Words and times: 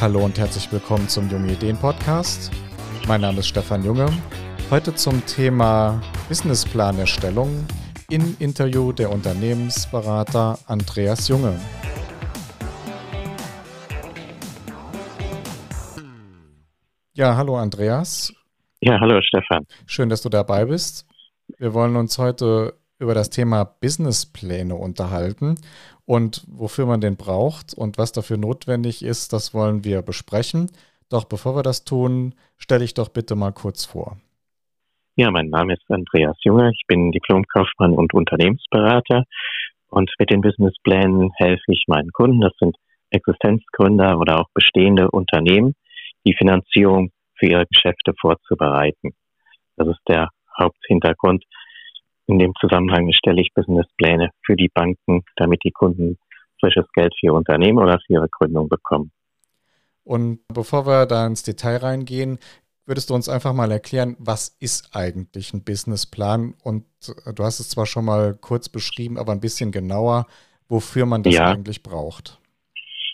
Hallo 0.00 0.24
und 0.24 0.38
herzlich 0.38 0.72
willkommen 0.72 1.06
zum 1.10 1.28
Junge 1.28 1.52
Ideen 1.52 1.76
Podcast. 1.76 2.50
Mein 3.06 3.20
Name 3.20 3.40
ist 3.40 3.48
Stefan 3.48 3.84
Junge. 3.84 4.08
Heute 4.70 4.94
zum 4.94 5.26
Thema 5.26 6.00
Businessplanerstellung 6.26 7.66
in 8.08 8.34
Interview 8.38 8.92
der 8.92 9.12
Unternehmensberater 9.12 10.58
Andreas 10.66 11.28
Junge. 11.28 11.60
Ja, 17.12 17.36
hallo 17.36 17.58
Andreas. 17.58 18.32
Ja, 18.80 18.98
hallo 19.00 19.20
Stefan. 19.20 19.66
Schön, 19.84 20.08
dass 20.08 20.22
du 20.22 20.30
dabei 20.30 20.64
bist. 20.64 21.06
Wir 21.58 21.74
wollen 21.74 21.96
uns 21.96 22.16
heute 22.16 22.79
über 23.00 23.14
das 23.14 23.30
Thema 23.30 23.64
Businesspläne 23.64 24.74
unterhalten 24.74 25.56
und 26.06 26.44
wofür 26.48 26.86
man 26.86 27.00
den 27.00 27.16
braucht 27.16 27.74
und 27.74 27.98
was 27.98 28.12
dafür 28.12 28.36
notwendig 28.36 29.02
ist, 29.02 29.32
das 29.32 29.54
wollen 29.54 29.84
wir 29.84 30.02
besprechen. 30.02 30.70
Doch 31.08 31.24
bevor 31.24 31.56
wir 31.56 31.62
das 31.62 31.84
tun, 31.84 32.34
stelle 32.56 32.84
ich 32.84 32.94
doch 32.94 33.08
bitte 33.08 33.34
mal 33.34 33.52
kurz 33.52 33.84
vor. 33.84 34.16
Ja, 35.16 35.30
mein 35.30 35.50
Name 35.50 35.74
ist 35.74 35.82
Andreas 35.88 36.36
Junge. 36.44 36.70
Ich 36.72 36.82
bin 36.86 37.10
Diplomkaufmann 37.10 37.92
und 37.92 38.14
Unternehmensberater. 38.14 39.24
Und 39.88 40.10
mit 40.18 40.30
den 40.30 40.40
Businessplänen 40.40 41.30
helfe 41.36 41.72
ich 41.72 41.84
meinen 41.88 42.12
Kunden. 42.12 42.40
Das 42.40 42.52
sind 42.60 42.76
Existenzgründer 43.10 44.18
oder 44.18 44.40
auch 44.40 44.48
bestehende 44.54 45.10
Unternehmen, 45.10 45.74
die 46.24 46.34
Finanzierung 46.34 47.10
für 47.34 47.46
ihre 47.46 47.66
Geschäfte 47.66 48.14
vorzubereiten. 48.20 49.14
Das 49.76 49.88
ist 49.88 50.00
der 50.08 50.28
Haupthintergrund 50.58 51.44
in 52.30 52.38
dem 52.38 52.54
Zusammenhang 52.60 53.10
stelle 53.12 53.40
ich 53.40 53.52
Businesspläne 53.54 54.30
für 54.44 54.56
die 54.56 54.70
Banken, 54.72 55.24
damit 55.36 55.62
die 55.64 55.72
Kunden 55.72 56.16
frisches 56.60 56.86
Geld 56.92 57.12
für 57.18 57.26
ihr 57.26 57.34
Unternehmen 57.34 57.78
oder 57.78 57.98
für 58.06 58.12
ihre 58.14 58.28
Gründung 58.28 58.68
bekommen. 58.68 59.10
Und 60.04 60.40
bevor 60.48 60.86
wir 60.86 61.06
da 61.06 61.26
ins 61.26 61.42
Detail 61.42 61.78
reingehen, 61.78 62.38
würdest 62.86 63.10
du 63.10 63.14
uns 63.14 63.28
einfach 63.28 63.52
mal 63.52 63.70
erklären, 63.70 64.16
was 64.18 64.48
ist 64.60 64.94
eigentlich 64.94 65.52
ein 65.52 65.64
Businessplan? 65.64 66.54
Und 66.62 66.84
äh, 67.26 67.32
du 67.32 67.44
hast 67.44 67.60
es 67.60 67.70
zwar 67.70 67.86
schon 67.86 68.04
mal 68.04 68.34
kurz 68.34 68.68
beschrieben, 68.68 69.18
aber 69.18 69.32
ein 69.32 69.40
bisschen 69.40 69.72
genauer, 69.72 70.26
wofür 70.68 71.06
man 71.06 71.22
das 71.22 71.34
ja. 71.34 71.50
eigentlich 71.50 71.82
braucht. 71.82 72.38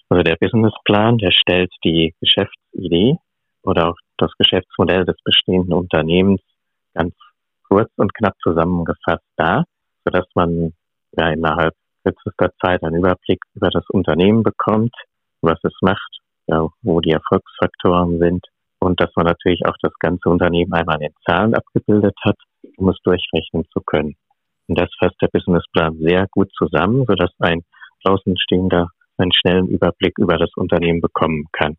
Also 0.08 0.22
der 0.22 0.36
Businessplan, 0.36 1.18
der 1.18 1.32
stellt 1.32 1.72
die 1.84 2.14
Geschäftsidee 2.20 3.16
oder 3.62 3.90
auch 3.90 3.96
das 4.18 4.30
Geschäftsmodell 4.38 5.04
des 5.04 5.16
bestehenden 5.24 5.72
Unternehmens 5.72 6.40
ganz 6.94 7.14
kurz 7.76 7.92
und 7.96 8.14
knapp 8.14 8.34
zusammengefasst 8.42 9.26
dar, 9.36 9.66
sodass 10.04 10.24
man 10.34 10.72
ja 11.12 11.28
innerhalb 11.28 11.74
kürzester 12.04 12.50
Zeit 12.62 12.82
einen 12.82 12.96
Überblick 12.96 13.40
über 13.54 13.68
das 13.68 13.84
Unternehmen 13.90 14.42
bekommt, 14.42 14.94
was 15.42 15.58
es 15.62 15.74
macht, 15.82 16.20
ja, 16.46 16.66
wo 16.80 17.00
die 17.00 17.10
Erfolgsfaktoren 17.10 18.18
sind 18.18 18.46
und 18.78 18.98
dass 18.98 19.10
man 19.14 19.26
natürlich 19.26 19.60
auch 19.66 19.76
das 19.82 19.92
ganze 19.98 20.30
Unternehmen 20.30 20.72
einmal 20.72 21.02
in 21.02 21.12
Zahlen 21.28 21.54
abgebildet 21.54 22.16
hat, 22.22 22.38
um 22.78 22.88
es 22.88 22.96
durchrechnen 23.04 23.64
zu 23.70 23.82
können. 23.84 24.16
Und 24.68 24.78
das 24.78 24.88
fasst 24.98 25.20
der 25.20 25.28
Businessplan 25.28 25.98
sehr 25.98 26.26
gut 26.30 26.50
zusammen, 26.56 27.04
sodass 27.06 27.30
ein 27.40 27.60
Außenstehender 28.04 28.88
einen 29.18 29.32
schnellen 29.32 29.68
Überblick 29.68 30.16
über 30.18 30.38
das 30.38 30.50
Unternehmen 30.56 31.02
bekommen 31.02 31.44
kann. 31.52 31.76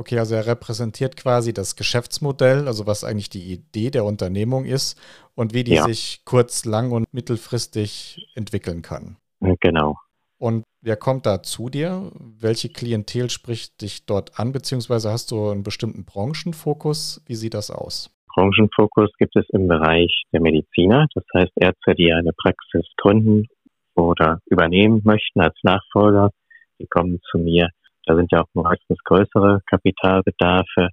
Okay, 0.00 0.18
also 0.18 0.34
er 0.34 0.46
repräsentiert 0.46 1.18
quasi 1.18 1.52
das 1.52 1.76
Geschäftsmodell, 1.76 2.66
also 2.66 2.86
was 2.86 3.04
eigentlich 3.04 3.28
die 3.28 3.52
Idee 3.52 3.90
der 3.90 4.06
Unternehmung 4.06 4.64
ist 4.64 4.98
und 5.34 5.52
wie 5.52 5.62
die 5.62 5.74
ja. 5.74 5.84
sich 5.84 6.22
kurz-, 6.24 6.64
lang- 6.64 6.90
und 6.90 7.12
mittelfristig 7.12 8.30
entwickeln 8.34 8.80
kann. 8.80 9.18
Genau. 9.60 9.96
Und 10.38 10.64
wer 10.80 10.96
kommt 10.96 11.26
da 11.26 11.42
zu 11.42 11.68
dir? 11.68 12.10
Welche 12.18 12.70
Klientel 12.70 13.28
spricht 13.28 13.82
dich 13.82 14.06
dort 14.06 14.40
an, 14.40 14.52
beziehungsweise 14.52 15.10
hast 15.10 15.32
du 15.32 15.50
einen 15.50 15.64
bestimmten 15.64 16.06
Branchenfokus? 16.06 17.22
Wie 17.26 17.34
sieht 17.34 17.52
das 17.52 17.70
aus? 17.70 18.08
Branchenfokus 18.34 19.10
gibt 19.18 19.36
es 19.36 19.44
im 19.50 19.68
Bereich 19.68 20.22
der 20.32 20.40
Mediziner, 20.40 21.08
das 21.14 21.24
heißt 21.34 21.52
Ärzte, 21.56 21.94
die 21.94 22.10
eine 22.10 22.32
Praxis 22.32 22.86
gründen 22.96 23.48
oder 23.94 24.40
übernehmen 24.46 25.02
möchten 25.04 25.42
als 25.42 25.58
Nachfolger, 25.62 26.30
die 26.78 26.86
kommen 26.86 27.20
zu 27.30 27.36
mir 27.36 27.68
da 28.10 28.16
sind 28.16 28.32
ja 28.32 28.42
auch 28.42 28.48
meistens 28.54 28.98
größere 29.04 29.60
Kapitalbedarfe. 29.66 30.88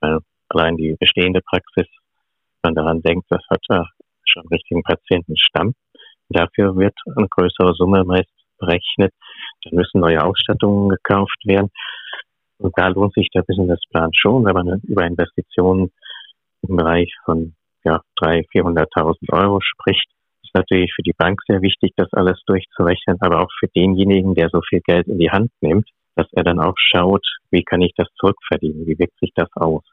Weil 0.00 0.18
allein 0.48 0.76
die 0.76 0.96
bestehende 0.98 1.40
Praxis, 1.40 1.86
wenn 2.62 2.74
man 2.74 2.74
daran 2.74 3.02
denkt, 3.02 3.26
das 3.30 3.42
hat 3.48 3.60
ja 3.68 3.84
schon 4.24 4.42
einen 4.42 4.52
richtigen 4.52 4.82
Patientenstamm. 4.82 5.74
Dafür 6.30 6.76
wird 6.76 6.94
eine 7.16 7.28
größere 7.28 7.74
Summe 7.74 8.04
meist 8.04 8.30
berechnet. 8.58 9.14
Dann 9.64 9.74
müssen 9.74 10.00
neue 10.00 10.22
Ausstattungen 10.22 10.88
gekauft 10.88 11.40
werden. 11.44 11.70
Und 12.58 12.72
da 12.76 12.88
lohnt 12.88 13.14
sich 13.14 13.28
der 13.32 13.42
Businessplan 13.42 14.10
schon, 14.14 14.44
wenn 14.44 14.54
man 14.54 14.80
über 14.82 15.06
Investitionen 15.06 15.92
im 16.62 16.76
Bereich 16.76 17.14
von 17.24 17.54
ja, 17.84 18.00
300.000, 18.20 18.88
400.000 18.96 19.32
Euro 19.32 19.60
spricht. 19.60 20.10
Ist 20.42 20.54
natürlich 20.54 20.92
für 20.94 21.02
die 21.02 21.14
Bank 21.16 21.40
sehr 21.46 21.62
wichtig, 21.62 21.92
das 21.96 22.12
alles 22.12 22.42
durchzurechnen, 22.46 23.18
aber 23.20 23.42
auch 23.42 23.50
für 23.60 23.68
denjenigen, 23.68 24.34
der 24.34 24.48
so 24.50 24.60
viel 24.68 24.80
Geld 24.80 25.06
in 25.06 25.18
die 25.18 25.30
Hand 25.30 25.52
nimmt, 25.60 25.88
dass 26.18 26.26
er 26.32 26.42
dann 26.42 26.58
auch 26.58 26.74
schaut, 26.76 27.24
wie 27.50 27.62
kann 27.62 27.80
ich 27.80 27.92
das 27.96 28.08
zurückverdienen, 28.18 28.86
wie 28.86 28.98
wirkt 28.98 29.18
sich 29.20 29.30
das 29.36 29.48
aus. 29.54 29.84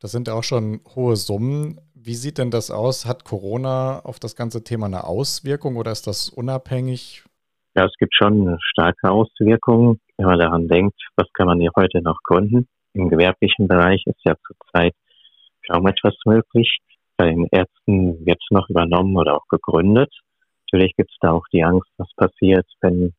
Das 0.00 0.10
sind 0.10 0.30
auch 0.30 0.42
schon 0.42 0.80
hohe 0.94 1.16
Summen. 1.16 1.80
Wie 1.94 2.14
sieht 2.14 2.38
denn 2.38 2.50
das 2.50 2.70
aus? 2.70 3.04
Hat 3.06 3.24
Corona 3.24 4.00
auf 4.00 4.18
das 4.18 4.36
ganze 4.36 4.64
Thema 4.64 4.86
eine 4.86 5.04
Auswirkung 5.04 5.76
oder 5.76 5.92
ist 5.92 6.06
das 6.06 6.30
unabhängig? 6.30 7.24
Ja, 7.74 7.84
es 7.84 7.94
gibt 7.98 8.14
schon 8.14 8.56
starke 8.60 9.10
Auswirkungen, 9.10 10.00
wenn 10.16 10.26
man 10.26 10.38
daran 10.38 10.66
denkt, 10.66 10.98
was 11.16 11.30
kann 11.34 11.46
man 11.46 11.60
hier 11.60 11.72
heute 11.76 12.00
noch 12.00 12.18
gründen. 12.22 12.66
Im 12.94 13.10
gewerblichen 13.10 13.68
Bereich 13.68 14.02
ist 14.06 14.20
ja 14.24 14.34
zurzeit 14.46 14.94
kaum 15.70 15.86
etwas 15.86 16.14
möglich. 16.24 16.78
Bei 17.18 17.26
den 17.26 17.46
Ärzten 17.50 18.24
wird 18.24 18.38
es 18.42 18.50
noch 18.50 18.70
übernommen 18.70 19.16
oder 19.16 19.36
auch 19.36 19.46
gegründet. 19.48 20.12
Natürlich 20.62 20.96
gibt 20.96 21.10
es 21.10 21.18
da 21.20 21.32
auch 21.32 21.44
die 21.52 21.64
Angst, 21.64 21.90
was 21.98 22.08
passiert, 22.16 22.66
wenn 22.80 23.12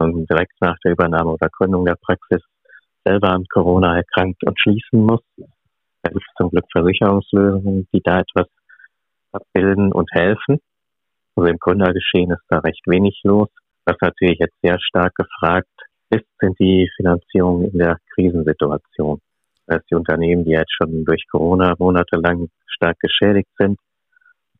direkt 0.00 0.52
nach 0.60 0.76
der 0.84 0.92
Übernahme 0.92 1.32
oder 1.32 1.48
Gründung 1.48 1.84
der 1.84 1.96
Praxis 1.96 2.42
selber 3.04 3.30
an 3.30 3.44
Corona 3.52 3.96
erkrankt 3.96 4.42
und 4.44 4.58
schließen 4.60 5.04
muss. 5.04 5.22
Da 6.02 6.10
gibt 6.10 6.22
es 6.26 6.34
zum 6.36 6.50
Glück 6.50 6.64
Versicherungslösungen, 6.72 7.88
die 7.92 8.00
da 8.02 8.20
etwas 8.20 8.46
abbilden 9.32 9.92
und 9.92 10.08
helfen. 10.12 10.60
Also 11.34 11.50
im 11.50 11.58
Gründergeschehen 11.58 12.30
ist 12.30 12.44
da 12.48 12.58
recht 12.58 12.82
wenig 12.86 13.20
los. 13.24 13.48
Was 13.84 13.96
natürlich 14.00 14.38
jetzt 14.38 14.56
sehr 14.62 14.78
stark 14.80 15.14
gefragt 15.14 15.68
ist, 16.10 16.26
sind 16.40 16.58
die 16.58 16.88
Finanzierungen 16.96 17.70
in 17.70 17.78
der 17.78 17.98
Krisensituation. 18.14 19.20
Das 19.66 19.76
heißt, 19.76 19.90
die 19.90 19.94
Unternehmen, 19.94 20.44
die 20.44 20.52
jetzt 20.52 20.72
schon 20.72 21.04
durch 21.04 21.24
Corona 21.30 21.74
monatelang 21.78 22.48
stark 22.66 22.98
geschädigt 23.00 23.50
sind, 23.58 23.78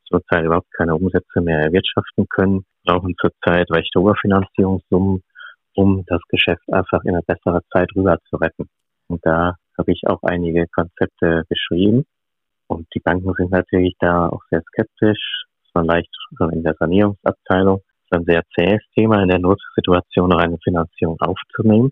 zurzeit 0.04 0.44
überhaupt 0.44 0.72
keine 0.76 0.94
Umsätze 0.94 1.40
mehr 1.40 1.60
erwirtschaften 1.60 2.26
können, 2.28 2.64
brauchen 2.84 3.14
zurzeit 3.20 3.70
recht 3.70 3.92
hohe 3.96 4.14
Finanzierungssummen, 4.20 5.22
um 5.76 6.04
das 6.06 6.20
Geschäft 6.28 6.62
einfach 6.72 7.04
in 7.04 7.14
eine 7.14 7.22
bessere 7.22 7.60
Zeit 7.72 7.90
rüber 7.94 8.18
zu 8.28 8.36
retten. 8.36 8.68
Und 9.08 9.24
da 9.24 9.54
habe 9.78 9.92
ich 9.92 10.02
auch 10.06 10.22
einige 10.22 10.66
Konzepte 10.68 11.44
beschrieben. 11.48 12.04
Und 12.66 12.88
die 12.94 13.00
Banken 13.00 13.32
sind 13.34 13.50
natürlich 13.50 13.94
da 14.00 14.28
auch 14.28 14.42
sehr 14.50 14.62
skeptisch. 14.62 15.44
Vielleicht 15.72 16.10
in 16.52 16.62
der 16.62 16.74
Sanierungsabteilung 16.78 17.78
ist 17.78 18.12
ein 18.12 18.24
sehr 18.24 18.42
zähes 18.56 18.82
Thema, 18.94 19.22
in 19.22 19.28
der 19.28 19.38
Notsituation 19.38 20.30
noch 20.30 20.38
eine 20.38 20.58
Finanzierung 20.64 21.20
aufzunehmen. 21.20 21.90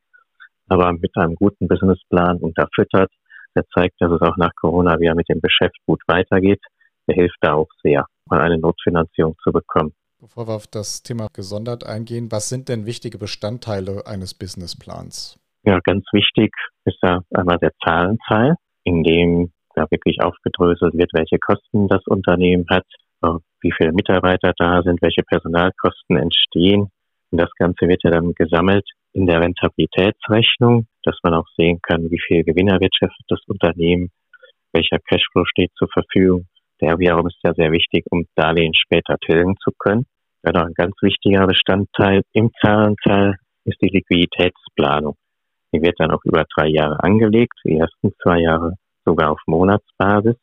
Aber 0.68 0.92
mit 0.92 1.14
einem 1.16 1.34
guten 1.34 1.68
Businessplan 1.68 2.38
unterfüttert, 2.38 3.12
der 3.54 3.64
zeigt, 3.74 4.00
dass 4.00 4.10
es 4.10 4.22
auch 4.22 4.36
nach 4.38 4.54
Corona 4.56 4.98
wieder 4.98 5.14
mit 5.14 5.28
dem 5.28 5.40
Geschäft 5.40 5.76
gut 5.86 6.00
weitergeht, 6.06 6.62
der 7.06 7.16
hilft 7.16 7.36
da 7.42 7.52
auch 7.52 7.68
sehr, 7.82 8.06
mal 8.26 8.40
eine 8.40 8.58
Notfinanzierung 8.58 9.36
zu 9.44 9.52
bekommen. 9.52 9.92
Bevor 10.24 10.48
wir 10.48 10.54
auf 10.54 10.66
das 10.66 11.02
Thema 11.02 11.28
gesondert 11.34 11.84
eingehen, 11.84 12.32
was 12.32 12.48
sind 12.48 12.70
denn 12.70 12.86
wichtige 12.86 13.18
Bestandteile 13.18 14.06
eines 14.06 14.32
Businessplans? 14.32 15.38
Ja, 15.64 15.80
ganz 15.84 16.06
wichtig 16.12 16.50
ist 16.86 16.96
ja 17.02 17.20
einmal 17.34 17.58
der 17.58 17.72
Zahlenteil, 17.84 18.54
in 18.84 19.02
dem 19.02 19.52
ja 19.76 19.84
wirklich 19.90 20.22
aufgedröselt 20.22 20.94
wird, 20.94 21.10
welche 21.12 21.38
Kosten 21.38 21.88
das 21.88 22.00
Unternehmen 22.06 22.64
hat, 22.70 22.86
wie 23.60 23.72
viele 23.76 23.92
Mitarbeiter 23.92 24.54
da 24.56 24.80
sind, 24.82 25.02
welche 25.02 25.22
Personalkosten 25.24 26.16
entstehen. 26.16 26.88
Und 27.30 27.38
das 27.38 27.50
Ganze 27.58 27.86
wird 27.86 28.02
ja 28.02 28.10
dann 28.10 28.32
gesammelt 28.32 28.88
in 29.12 29.26
der 29.26 29.42
Rentabilitätsrechnung, 29.42 30.86
dass 31.02 31.18
man 31.22 31.34
auch 31.34 31.48
sehen 31.58 31.80
kann, 31.82 32.10
wie 32.10 32.20
viel 32.26 32.44
Gewinn 32.44 32.68
erwirtschaftet 32.68 33.26
das 33.28 33.40
Unternehmen, 33.46 34.08
welcher 34.72 35.00
Cashflow 35.00 35.44
steht 35.44 35.72
zur 35.76 35.88
Verfügung 35.92 36.46
der 36.80 36.98
wiederum 36.98 37.26
ist 37.26 37.38
ja 37.42 37.54
sehr 37.54 37.72
wichtig, 37.72 38.04
um 38.10 38.26
Darlehen 38.34 38.74
später 38.74 39.16
tilgen 39.18 39.56
zu 39.62 39.70
können. 39.78 40.06
Ja, 40.44 40.52
noch 40.52 40.66
ein 40.66 40.74
ganz 40.74 40.94
wichtiger 41.00 41.46
Bestandteil 41.46 42.20
im 42.34 42.50
Zahlenteil 42.60 43.36
ist 43.64 43.80
die 43.80 43.88
Liquiditätsplanung. 43.88 45.16
Die 45.72 45.80
wird 45.80 45.98
dann 45.98 46.10
auch 46.10 46.22
über 46.24 46.44
drei 46.54 46.68
Jahre 46.68 47.02
angelegt, 47.02 47.54
die 47.64 47.78
ersten 47.78 48.12
zwei 48.22 48.40
Jahre 48.40 48.74
sogar 49.06 49.30
auf 49.30 49.40
Monatsbasis, 49.46 50.36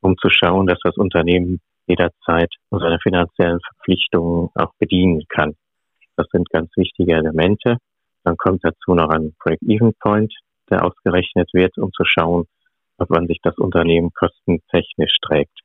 um 0.00 0.16
zu 0.18 0.28
schauen, 0.30 0.68
dass 0.68 0.78
das 0.84 0.96
Unternehmen 0.96 1.60
jederzeit 1.88 2.48
seine 2.70 3.00
finanziellen 3.00 3.58
Verpflichtungen 3.60 4.50
auch 4.54 4.72
bedienen 4.78 5.24
kann. 5.28 5.54
Das 6.16 6.28
sind 6.30 6.48
ganz 6.50 6.70
wichtige 6.76 7.14
Elemente. 7.14 7.78
Dann 8.22 8.36
kommt 8.36 8.60
dazu 8.62 8.94
noch 8.94 9.08
ein 9.08 9.34
Break-Even-Point, 9.40 10.32
der 10.70 10.84
ausgerechnet 10.84 11.50
wird, 11.52 11.76
um 11.76 11.90
zu 11.92 12.04
schauen, 12.04 12.44
ob 12.98 13.10
man 13.10 13.26
sich 13.26 13.40
das 13.42 13.58
Unternehmen 13.58 14.10
kostentechnisch 14.14 15.16
trägt. 15.22 15.58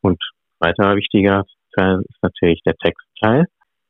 Und 0.00 0.22
weiterer 0.58 0.96
wichtiger 0.96 1.44
Teil 1.76 2.00
ist 2.00 2.22
natürlich 2.22 2.60
der 2.64 2.74
Textteil, 2.76 3.46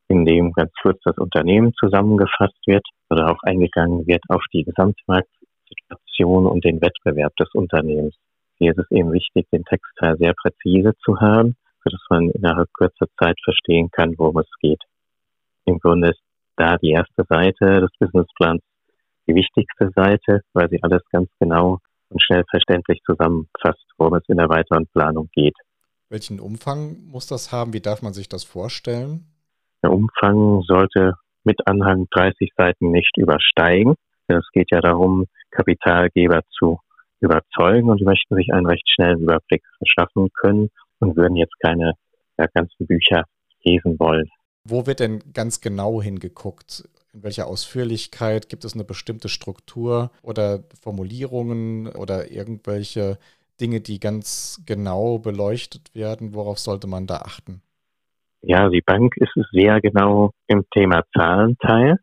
in 0.09 0.25
dem 0.25 0.53
ganz 0.53 0.73
kurz 0.83 0.99
das 1.05 1.17
Unternehmen 1.19 1.73
zusammengefasst 1.75 2.59
wird 2.67 2.87
oder 3.11 3.31
auch 3.31 3.43
eingegangen 3.43 4.07
wird 4.07 4.23
auf 4.29 4.43
die 4.53 4.65
Gesamtmarktsituation 4.65 6.47
und 6.47 6.65
den 6.65 6.81
Wettbewerb 6.81 7.35
des 7.37 7.49
Unternehmens. 7.55 8.15
Hier 8.59 8.73
ist 8.73 8.79
es 8.79 8.91
eben 8.91 9.13
wichtig, 9.13 9.47
den 9.53 9.65
Textteil 9.65 10.17
sehr 10.19 10.35
präzise 10.35 10.93
zu 11.05 11.21
haben, 11.21 11.57
sodass 11.83 12.03
man 12.11 12.31
innerhalb 12.31 12.73
kurzer 12.73 13.07
Zeit 13.19 13.37
verstehen 13.43 13.91
kann, 13.91 14.15
worum 14.17 14.39
es 14.39 14.51
geht. 14.61 14.83
Im 15.67 15.79
Grunde 15.79 16.11
ist 16.11 16.21
da 16.57 16.77
die 16.77 16.91
erste 16.91 17.25
Seite 17.29 17.81
des 17.81 17.91
Businessplans 17.99 18.63
die 19.27 19.35
wichtigste 19.35 19.91
Seite, 19.95 20.43
weil 20.53 20.69
sie 20.69 20.83
alles 20.83 21.03
ganz 21.11 21.29
genau 21.41 21.79
und 22.11 22.23
schnell 22.23 22.45
verständlich 22.51 23.01
zusammenfasst, 23.05 23.85
worum 23.99 24.15
es 24.15 24.29
in 24.29 24.37
der 24.37 24.49
weiteren 24.49 24.87
Planung 24.93 25.29
geht. 25.33 25.57
Welchen 26.15 26.39
Umfang 26.39 27.09
muss 27.09 27.27
das 27.27 27.51
haben? 27.51 27.73
Wie 27.73 27.81
darf 27.81 28.01
man 28.01 28.13
sich 28.13 28.29
das 28.29 28.45
vorstellen? 28.45 29.27
Der 29.83 29.91
Umfang 29.91 30.63
sollte 30.63 31.15
mit 31.43 31.67
Anhang 31.67 32.07
30 32.13 32.53
Seiten 32.57 32.93
nicht 32.93 33.17
übersteigen. 33.17 33.97
Es 34.29 34.49
geht 34.53 34.71
ja 34.71 34.81
darum, 34.81 35.25
Kapitalgeber 35.51 36.43
zu 36.57 36.79
überzeugen 37.19 37.91
und 37.91 37.99
die 37.99 38.05
möchten 38.05 38.37
sich 38.37 38.53
einen 38.53 38.67
recht 38.67 38.89
schnellen 38.95 39.23
Überblick 39.23 39.65
verschaffen 39.79 40.29
können 40.35 40.71
und 41.01 41.17
würden 41.17 41.35
jetzt 41.35 41.59
keine 41.59 41.95
ja, 42.39 42.47
ganzen 42.55 42.87
Bücher 42.87 43.25
lesen 43.65 43.99
wollen. 43.99 44.31
Wo 44.63 44.87
wird 44.87 45.01
denn 45.01 45.19
ganz 45.33 45.61
genau 45.61 46.01
hingeguckt? 46.01 46.89
In 47.13 47.25
welcher 47.25 47.49
Ausführlichkeit? 47.49 48.49
Gibt 48.49 48.65
es 48.65 48.75
eine 48.75 48.85
bestimmte 48.85 49.29
Struktur 49.29 50.13
oder 50.23 50.63
Formulierungen 50.81 51.89
oder 51.89 52.31
irgendwelche 52.31 53.19
Dinge, 53.61 53.81
die 53.81 54.01
ganz 54.01 54.63
genau 54.67 55.19
beleuchtet 55.19 55.95
werden? 55.95 56.35
Worauf 56.35 56.59
sollte 56.59 56.87
man 56.87 57.07
da 57.07 57.19
achten? 57.19 57.63
Ja, 58.43 58.69
die 58.69 58.83
Bank 58.83 59.17
ist 59.17 59.33
sehr 59.53 59.81
genau 59.81 60.33
im 60.49 60.65
Thema 60.71 61.03
Zahlenteil, 61.17 61.99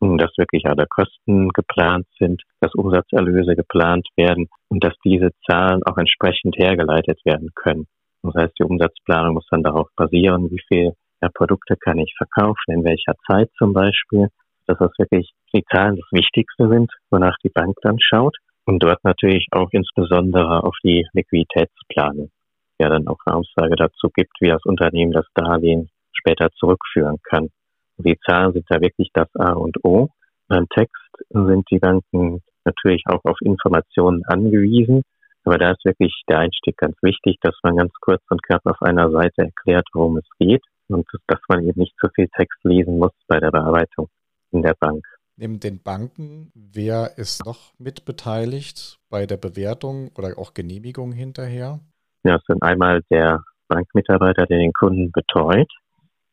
dass 0.00 0.36
wirklich 0.36 0.66
alle 0.66 0.86
Kosten 0.86 1.48
geplant 1.50 2.06
sind, 2.18 2.42
dass 2.60 2.74
Umsatzerlöse 2.74 3.56
geplant 3.56 4.06
werden 4.16 4.48
und 4.68 4.84
dass 4.84 4.94
diese 5.04 5.30
Zahlen 5.46 5.82
auch 5.84 5.96
entsprechend 5.96 6.56
hergeleitet 6.58 7.18
werden 7.24 7.50
können. 7.54 7.86
Das 8.22 8.34
heißt, 8.34 8.54
die 8.58 8.64
Umsatzplanung 8.64 9.34
muss 9.34 9.46
dann 9.50 9.62
darauf 9.62 9.88
basieren, 9.96 10.50
wie 10.50 10.62
viel 10.68 10.92
ja, 11.22 11.28
Produkte 11.32 11.76
kann 11.76 11.98
ich 11.98 12.14
verkaufen, 12.16 12.72
in 12.72 12.84
welcher 12.84 13.14
Zeit 13.26 13.50
zum 13.56 13.72
Beispiel, 13.72 14.28
dass 14.66 14.78
das 14.78 14.90
wirklich 14.98 15.32
die 15.54 15.64
Zahlen 15.72 15.96
das 15.96 16.10
Wichtigste 16.10 16.68
sind, 16.68 16.92
wonach 17.10 17.36
die 17.42 17.50
Bank 17.50 17.76
dann 17.82 17.98
schaut 18.00 18.36
und 18.66 18.82
dort 18.82 19.02
natürlich 19.04 19.46
auch 19.52 19.68
insbesondere 19.72 20.64
auf 20.64 20.76
die 20.82 21.06
Liquiditätsplanung, 21.12 22.30
ja 22.78 22.88
dann 22.88 23.06
auch 23.06 23.18
eine 23.26 23.36
Aussage 23.36 23.76
dazu 23.76 24.08
gibt, 24.14 24.32
wie 24.40 24.48
das 24.48 24.64
Unternehmen 24.64 25.12
das 25.12 25.26
Darlehen 25.34 25.90
später 26.12 26.50
zurückführen 26.52 27.18
kann. 27.22 27.50
Die 27.98 28.18
Zahlen 28.26 28.52
sind 28.52 28.66
da 28.68 28.80
wirklich 28.80 29.10
das 29.12 29.28
A 29.34 29.52
und 29.52 29.84
O. 29.84 30.08
Beim 30.48 30.68
Text 30.68 30.96
sind 31.30 31.70
die 31.70 31.78
Banken 31.78 32.42
natürlich 32.64 33.04
auch 33.06 33.20
auf 33.24 33.38
Informationen 33.40 34.24
angewiesen, 34.24 35.02
aber 35.44 35.58
da 35.58 35.72
ist 35.72 35.84
wirklich 35.84 36.22
der 36.28 36.38
Einstieg 36.38 36.76
ganz 36.76 36.96
wichtig, 37.02 37.36
dass 37.42 37.54
man 37.62 37.76
ganz 37.76 37.92
kurz 38.00 38.22
und 38.30 38.42
knapp 38.42 38.62
auf 38.64 38.80
einer 38.80 39.10
Seite 39.10 39.42
erklärt, 39.42 39.86
worum 39.92 40.16
es 40.16 40.28
geht 40.38 40.62
und 40.88 41.06
dass 41.26 41.40
man 41.48 41.62
eben 41.62 41.80
nicht 41.80 41.94
zu 42.00 42.08
viel 42.14 42.28
Text 42.36 42.58
lesen 42.64 42.98
muss 42.98 43.12
bei 43.28 43.38
der 43.38 43.50
Bearbeitung 43.50 44.08
in 44.50 44.62
der 44.62 44.74
Bank. 44.78 45.04
Neben 45.36 45.58
den 45.58 45.82
Banken, 45.82 46.52
wer 46.54 47.18
ist 47.18 47.44
noch 47.44 47.72
mit 47.78 48.04
beteiligt 48.04 49.00
bei 49.10 49.26
der 49.26 49.36
Bewertung 49.36 50.12
oder 50.16 50.38
auch 50.38 50.54
Genehmigung 50.54 51.10
hinterher? 51.10 51.80
Ja, 52.22 52.36
es 52.36 52.44
sind 52.46 52.62
einmal 52.62 53.02
der 53.10 53.42
Bankmitarbeiter, 53.66 54.46
der 54.46 54.58
den 54.58 54.72
Kunden 54.72 55.10
betreut. 55.10 55.70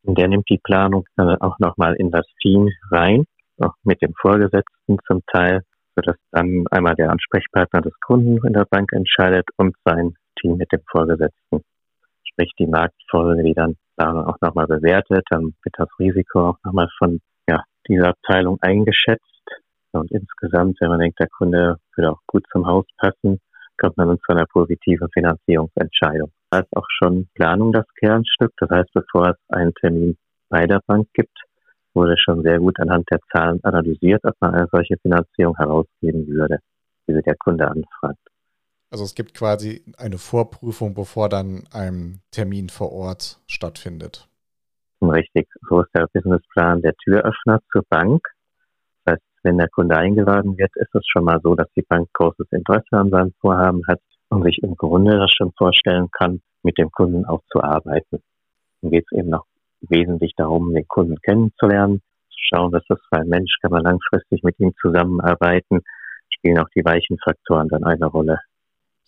Und 0.04 0.18
der 0.18 0.28
nimmt 0.28 0.48
die 0.48 0.60
Planung 0.62 1.04
dann 1.16 1.36
auch 1.40 1.58
nochmal 1.58 1.94
in 1.96 2.10
das 2.12 2.26
Team 2.40 2.68
rein, 2.90 3.24
auch 3.58 3.74
mit 3.82 4.00
dem 4.02 4.14
Vorgesetzten 4.20 4.98
zum 5.06 5.22
Teil, 5.26 5.62
sodass 5.96 6.16
dann 6.30 6.64
einmal 6.70 6.94
der 6.94 7.10
Ansprechpartner 7.10 7.82
des 7.82 7.98
Kunden 8.06 8.44
in 8.46 8.52
der 8.52 8.66
Bank 8.70 8.92
entscheidet 8.92 9.48
und 9.56 9.74
sein 9.84 10.14
Team 10.40 10.56
mit 10.56 10.70
dem 10.72 10.82
Vorgesetzten. 10.90 11.62
Sprich 12.24 12.52
die 12.58 12.66
Marktfolge, 12.66 13.42
die 13.42 13.54
dann 13.54 13.76
auch 13.96 14.36
nochmal 14.40 14.66
bewertet, 14.66 15.24
dann 15.30 15.54
wird 15.62 15.74
das 15.76 15.88
Risiko 15.98 16.50
auch 16.50 16.58
nochmal 16.64 16.88
von 16.98 17.20
ja, 17.88 17.94
dieser 17.94 18.08
Abteilung 18.08 18.58
eingeschätzt. 18.60 19.22
Und 19.92 20.10
insgesamt, 20.10 20.80
wenn 20.80 20.88
man 20.88 21.00
denkt, 21.00 21.20
der 21.20 21.28
Kunde 21.28 21.76
würde 21.94 22.12
auch 22.12 22.20
gut 22.26 22.44
zum 22.50 22.66
Haus 22.66 22.86
passen, 22.96 23.40
kommt 23.78 23.96
man 23.96 24.18
zu 24.18 24.32
einer 24.32 24.46
positiven 24.46 25.08
Finanzierungsentscheidung. 25.12 26.30
Da 26.50 26.60
ist 26.60 26.76
auch 26.76 26.86
schon 26.88 27.28
Planung 27.34 27.72
das 27.72 27.86
Kernstück. 27.98 28.52
Das 28.58 28.70
heißt, 28.70 28.90
bevor 28.94 29.30
es 29.30 29.36
einen 29.48 29.74
Termin 29.74 30.16
bei 30.48 30.66
der 30.66 30.80
Bank 30.86 31.08
gibt, 31.14 31.36
wurde 31.94 32.16
schon 32.16 32.42
sehr 32.42 32.58
gut 32.58 32.78
anhand 32.80 33.10
der 33.10 33.20
Zahlen 33.32 33.62
analysiert, 33.64 34.22
ob 34.24 34.34
man 34.40 34.54
eine 34.54 34.68
solche 34.70 34.96
Finanzierung 34.98 35.56
herausgeben 35.56 36.26
würde, 36.26 36.58
wie 37.06 37.14
sie 37.14 37.22
der 37.22 37.36
Kunde 37.36 37.68
anfragt. 37.68 38.18
Also 38.90 39.04
es 39.04 39.14
gibt 39.14 39.34
quasi 39.34 39.82
eine 39.96 40.18
Vorprüfung, 40.18 40.94
bevor 40.94 41.28
dann 41.28 41.64
ein 41.72 42.20
Termin 42.30 42.68
vor 42.68 42.92
Ort 42.92 43.40
stattfindet. 43.46 44.28
Richtig, 45.10 45.48
so 45.68 45.80
ist 45.80 45.90
der 45.94 46.06
Businessplan 46.12 46.80
der 46.80 46.94
Türöffner 46.94 47.60
zur 47.72 47.82
Bank. 47.88 48.24
Das 49.04 49.14
heißt, 49.14 49.22
wenn 49.42 49.58
der 49.58 49.68
Kunde 49.68 49.96
eingeladen 49.96 50.56
wird, 50.56 50.70
ist 50.76 50.94
es 50.94 51.04
schon 51.08 51.24
mal 51.24 51.40
so, 51.42 51.56
dass 51.56 51.66
die 51.74 51.82
Bank 51.82 52.08
großes 52.12 52.46
Interesse 52.52 52.92
an 52.92 53.10
seinem 53.10 53.32
Vorhaben 53.40 53.82
hat 53.88 54.00
und 54.28 54.44
sich 54.44 54.58
im 54.62 54.76
Grunde 54.76 55.18
das 55.18 55.32
schon 55.32 55.52
vorstellen 55.58 56.08
kann, 56.12 56.40
mit 56.62 56.78
dem 56.78 56.92
Kunden 56.92 57.24
auch 57.24 57.42
zu 57.50 57.60
arbeiten. 57.62 58.22
Dann 58.80 58.90
geht 58.92 59.04
es 59.10 59.18
eben 59.18 59.30
noch 59.30 59.44
wesentlich 59.80 60.34
darum, 60.36 60.72
den 60.72 60.86
Kunden 60.86 61.16
kennenzulernen, 61.20 62.00
zu 62.30 62.38
schauen, 62.54 62.70
dass 62.70 62.84
das 62.88 63.00
für 63.08 63.20
ein 63.20 63.28
Mensch, 63.28 63.56
kann 63.60 63.72
man 63.72 63.82
langfristig 63.82 64.44
mit 64.44 64.58
ihm 64.60 64.72
zusammenarbeiten, 64.80 65.80
spielen 66.30 66.58
auch 66.58 66.68
die 66.76 66.84
weichen 66.84 67.18
Faktoren 67.18 67.68
dann 67.68 67.82
eine 67.82 68.06
Rolle. 68.06 68.38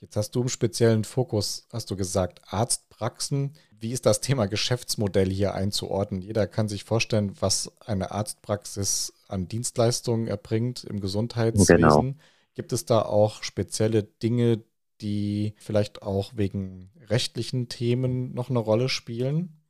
Jetzt 0.01 0.17
hast 0.17 0.33
du 0.33 0.43
im 0.43 0.49
speziellen 0.49 1.05
Fokus, 1.05 1.67
hast 1.73 1.91
du 1.91 1.97
gesagt, 1.97 2.41
Arztpraxen. 2.47 3.55
Wie 3.71 3.93
ist 3.93 4.07
das 4.07 4.21
Thema 4.21 4.47
Geschäftsmodell 4.47 5.31
hier 5.31 5.55
einzuordnen? 5.55 6.21
Jeder 6.21 6.47
kann 6.47 6.69
sich 6.69 6.85
vorstellen, 6.85 7.33
was 7.41 7.73
eine 7.87 8.11
Arztpraxis 8.11 9.13
an 9.29 9.49
Dienstleistungen 9.49 10.27
erbringt 10.27 10.85
im 10.85 11.01
Gesundheitswesen. 11.01 11.77
Genau. 11.79 12.15
Gibt 12.55 12.73
es 12.73 12.85
da 12.85 13.03
auch 13.03 13.43
spezielle 13.43 14.03
Dinge, 14.03 14.63
die 15.01 15.55
vielleicht 15.59 16.03
auch 16.03 16.33
wegen 16.37 16.91
rechtlichen 17.09 17.69
Themen 17.69 18.33
noch 18.35 18.51
eine 18.51 18.59
Rolle 18.59 18.89
spielen? 18.89 19.61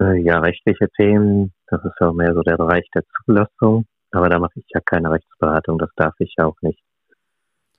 Äh, 0.00 0.20
ja, 0.22 0.38
rechtliche 0.38 0.88
Themen, 0.96 1.52
das 1.66 1.84
ist 1.84 2.00
auch 2.00 2.12
mehr 2.12 2.34
so 2.34 2.42
der 2.42 2.56
Bereich 2.56 2.86
der 2.94 3.02
Zulassung. 3.24 3.84
Aber 4.12 4.28
da 4.28 4.38
mache 4.38 4.58
ich 4.58 4.66
ja 4.74 4.80
keine 4.80 5.10
Rechtsberatung, 5.10 5.78
das 5.78 5.90
darf 5.96 6.14
ich 6.18 6.34
ja 6.36 6.46
auch 6.46 6.60
nicht. 6.62 6.80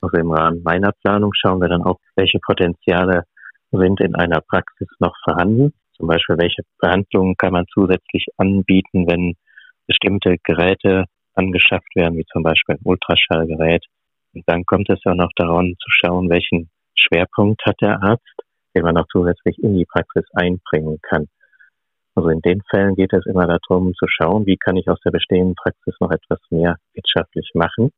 Also 0.01 0.17
im 0.17 0.31
Rahmen 0.31 0.63
meiner 0.63 0.91
Planung 1.03 1.31
schauen 1.33 1.61
wir 1.61 1.69
dann 1.69 1.83
auch, 1.83 1.99
welche 2.15 2.39
Potenziale 2.39 3.23
sind 3.71 4.01
in 4.01 4.15
einer 4.15 4.41
Praxis 4.41 4.87
noch 4.99 5.15
vorhanden. 5.23 5.73
Zum 5.95 6.07
Beispiel, 6.07 6.37
welche 6.39 6.63
Behandlungen 6.79 7.35
kann 7.37 7.53
man 7.53 7.65
zusätzlich 7.71 8.25
anbieten, 8.37 9.07
wenn 9.07 9.35
bestimmte 9.87 10.37
Geräte 10.43 11.05
angeschafft 11.35 11.95
werden, 11.95 12.17
wie 12.17 12.25
zum 12.25 12.43
Beispiel 12.43 12.75
ein 12.75 12.81
Ultraschallgerät. 12.83 13.85
Und 14.33 14.43
dann 14.47 14.65
kommt 14.65 14.89
es 14.89 14.99
ja 15.05 15.13
noch 15.13 15.31
daran 15.35 15.75
zu 15.79 15.89
schauen, 15.89 16.29
welchen 16.29 16.69
Schwerpunkt 16.95 17.61
hat 17.65 17.75
der 17.81 18.01
Arzt, 18.01 18.23
den 18.75 18.83
man 18.83 18.97
auch 18.97 19.07
zusätzlich 19.11 19.59
in 19.59 19.77
die 19.77 19.85
Praxis 19.85 20.25
einbringen 20.33 20.99
kann. 21.01 21.27
Also 22.15 22.29
in 22.29 22.41
den 22.41 22.61
Fällen 22.69 22.95
geht 22.95 23.13
es 23.13 23.25
immer 23.25 23.47
darum 23.47 23.93
zu 23.93 24.05
schauen, 24.07 24.45
wie 24.45 24.57
kann 24.57 24.75
ich 24.75 24.89
aus 24.89 24.99
der 25.05 25.11
bestehenden 25.11 25.55
Praxis 25.55 25.95
noch 25.99 26.11
etwas 26.11 26.39
mehr 26.49 26.75
wirtschaftlich 26.93 27.51
machen 27.53 27.91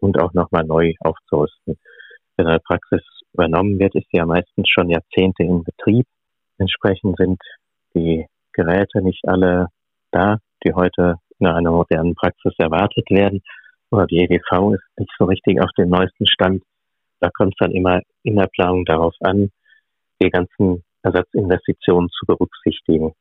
und 0.00 0.20
auch 0.20 0.32
nochmal 0.32 0.64
neu 0.64 0.94
aufzurüsten. 1.00 1.78
Wenn 2.36 2.46
eine 2.46 2.60
Praxis 2.60 3.02
übernommen 3.32 3.78
wird, 3.78 3.94
ist 3.94 4.06
sie 4.10 4.18
ja 4.18 4.26
meistens 4.26 4.68
schon 4.68 4.90
Jahrzehnte 4.90 5.42
in 5.42 5.64
Betrieb. 5.64 6.06
Entsprechend 6.58 7.16
sind 7.16 7.40
die 7.94 8.26
Geräte 8.52 9.02
nicht 9.02 9.26
alle 9.26 9.68
da, 10.10 10.38
die 10.64 10.72
heute 10.72 11.16
in 11.38 11.46
einer 11.46 11.70
modernen 11.70 12.14
Praxis 12.14 12.52
erwartet 12.58 13.08
werden. 13.10 13.42
Oder 13.90 14.06
die 14.06 14.18
EDV 14.18 14.74
ist 14.74 14.98
nicht 14.98 15.12
so 15.18 15.24
richtig 15.24 15.60
auf 15.60 15.70
dem 15.78 15.88
neuesten 15.88 16.26
Stand. 16.26 16.62
Da 17.20 17.30
kommt 17.30 17.54
es 17.54 17.58
dann 17.58 17.72
immer 17.72 18.00
in 18.22 18.36
der 18.36 18.48
Planung 18.48 18.84
darauf 18.84 19.14
an, 19.20 19.50
die 20.20 20.30
ganzen 20.30 20.84
Ersatzinvestitionen 21.02 22.10
zu 22.10 22.26
berücksichtigen. 22.26 23.14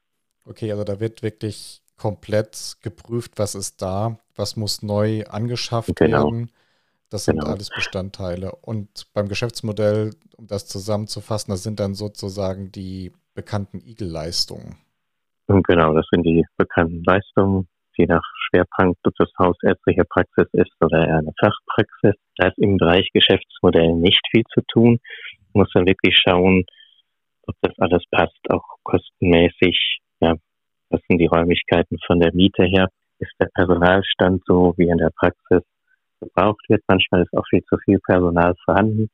Okay, 0.46 0.72
also 0.72 0.84
da 0.84 1.00
wird 1.00 1.24
wirklich 1.24 1.82
komplett 1.98 2.78
geprüft, 2.82 3.34
was 3.38 3.56
ist 3.56 3.82
da, 3.82 4.20
was 4.36 4.56
muss 4.56 4.84
neu 4.84 5.24
angeschafft 5.26 5.96
genau. 5.96 6.26
werden. 6.26 6.52
Das 7.10 7.26
sind 7.26 7.40
genau. 7.40 7.52
alles 7.52 7.70
Bestandteile. 7.70 8.52
Und 8.62 9.08
beim 9.14 9.30
Geschäftsmodell, 9.30 10.12
um 10.36 10.48
das 10.48 10.68
zusammenzufassen, 10.68 11.52
das 11.52 11.64
sind 11.64 11.80
dann 11.80 11.94
sozusagen 11.94 12.72
die 12.72 13.14
bekannten 13.34 13.80
Igel-Leistungen. 13.80 14.78
Genau, 15.48 15.94
das 15.94 16.06
sind 16.12 16.24
die 16.24 16.44
bekannten 16.58 17.04
Leistungen, 17.06 17.70
je 17.96 18.06
nach 18.06 18.24
Schwerpunkt, 18.50 19.00
ob 19.06 19.14
das 19.16 19.30
hausärztliche 19.40 20.04
Praxis 20.04 20.48
ist 20.52 20.72
oder 20.82 21.08
eher 21.08 21.18
eine 21.18 21.34
Fachpraxis. 21.40 22.16
Da 22.36 22.48
ist 22.50 22.58
im 22.58 22.78
Bereich 22.78 23.10
Geschäftsmodell 23.14 23.94
nicht 23.94 24.22
viel 24.32 24.44
zu 24.54 24.62
tun. 24.68 25.00
Man 25.54 25.64
muss 25.64 25.72
dann 25.74 25.88
wirklich 25.88 26.18
schauen, 26.18 26.66
ob 27.48 27.56
das 27.62 27.74
alles 27.80 28.04
passt, 28.12 28.38
auch 28.50 28.64
kostenmäßig. 28.84 30.00
Ja, 30.20 30.36
was 30.90 31.02
sind 31.08 31.20
die 31.20 31.28
Räumlichkeiten 31.28 31.98
von 32.06 32.20
der 32.20 32.34
Miete 32.34 32.64
her? 32.64 32.90
Ist 33.20 33.34
der 33.40 33.50
Personalstand 33.54 34.44
so, 34.46 34.74
wie 34.78 34.90
in 34.90 34.98
der 34.98 35.12
Praxis 35.16 35.64
gebraucht 36.20 36.64
wird? 36.70 36.84
Manchmal 36.88 37.24
ist 37.24 37.34
auch 37.38 37.46
viel 37.50 37.64
zu 37.66 37.78
viel 37.78 38.00
Personal 38.00 38.56
vorhanden. 38.66 39.10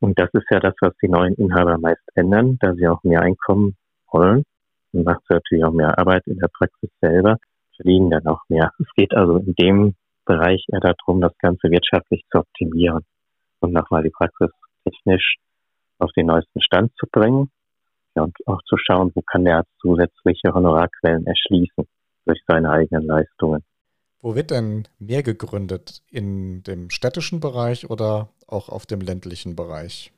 Und 0.00 0.18
das 0.18 0.30
ist 0.32 0.46
ja 0.50 0.58
das, 0.58 0.74
was 0.80 0.94
die 1.02 1.08
neuen 1.08 1.34
Inhaber 1.34 1.78
meist 1.78 2.02
ändern, 2.14 2.58
da 2.60 2.74
sie 2.74 2.88
auch 2.88 3.02
mehr 3.04 3.22
Einkommen 3.22 3.76
wollen. 4.10 4.44
Und 4.92 5.04
macht 5.04 5.22
natürlich 5.28 5.64
auch 5.64 5.72
mehr 5.72 5.98
Arbeit 5.98 6.26
in 6.26 6.38
der 6.38 6.48
Praxis 6.48 6.90
selber, 7.00 7.36
verdienen 7.76 8.10
dann 8.10 8.26
auch 8.26 8.42
mehr. 8.48 8.72
Es 8.78 8.88
geht 8.96 9.14
also 9.14 9.38
in 9.38 9.54
dem 9.54 9.94
Bereich 10.24 10.64
eher 10.72 10.80
darum, 10.80 11.20
das 11.20 11.36
Ganze 11.38 11.70
wirtschaftlich 11.70 12.24
zu 12.30 12.38
optimieren 12.38 13.04
und 13.60 13.72
nochmal 13.72 14.02
die 14.02 14.10
Praxis 14.10 14.50
technisch 14.84 15.36
auf 15.98 16.10
den 16.12 16.26
neuesten 16.26 16.60
Stand 16.60 16.92
zu 16.98 17.06
bringen 17.10 17.50
ja, 18.14 18.22
und 18.22 18.36
auch 18.46 18.60
zu 18.66 18.76
schauen, 18.76 19.10
wo 19.14 19.22
kann 19.22 19.44
der 19.44 19.58
Arzt 19.58 19.70
zusätzliche 19.80 20.52
Honorarquellen 20.52 21.26
erschließen 21.26 21.86
durch 22.26 22.40
seine 22.46 22.70
eigenen 22.70 23.06
Leistungen. 23.06 23.64
Wo 24.22 24.36
wird 24.36 24.52
denn 24.52 24.86
mehr 25.00 25.24
gegründet? 25.24 26.00
In 26.08 26.62
dem 26.62 26.90
städtischen 26.90 27.40
Bereich 27.40 27.90
oder 27.90 28.28
auch 28.46 28.68
auf 28.68 28.86
dem 28.86 29.00
ländlichen 29.00 29.56
Bereich? 29.56 30.12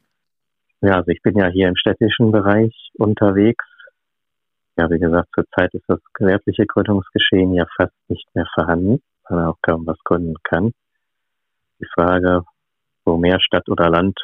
Ja, 0.82 0.96
also 0.96 1.08
ich 1.08 1.22
bin 1.22 1.38
ja 1.38 1.46
hier 1.46 1.68
im 1.68 1.76
städtischen 1.76 2.30
Bereich 2.30 2.90
unterwegs. 2.98 3.64
Ja, 4.76 4.90
wie 4.90 4.98
gesagt, 4.98 5.30
zurzeit 5.34 5.72
ist 5.72 5.84
das 5.88 6.00
gewerbliche 6.12 6.66
Gründungsgeschehen 6.66 7.54
ja 7.54 7.64
fast 7.78 7.94
nicht 8.08 8.26
mehr 8.34 8.46
vorhanden, 8.54 9.00
weil 9.26 9.38
man 9.38 9.48
auch 9.48 9.58
kaum 9.62 9.86
was 9.86 9.98
gründen 10.04 10.34
kann. 10.42 10.74
Die 11.80 11.88
Frage, 11.94 12.42
wo 13.06 13.16
mehr 13.16 13.40
Stadt 13.40 13.70
oder 13.70 13.88
Land, 13.88 14.18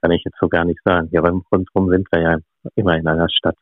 kann 0.00 0.12
ich 0.12 0.24
jetzt 0.24 0.38
so 0.40 0.48
gar 0.48 0.64
nicht 0.64 0.80
sagen. 0.82 1.08
Hier 1.10 1.20
rundherum 1.20 1.90
sind 1.90 2.08
wir 2.10 2.22
ja 2.22 2.38
immer 2.74 2.96
in 2.96 3.06
einer 3.06 3.28
Stadt. 3.28 3.56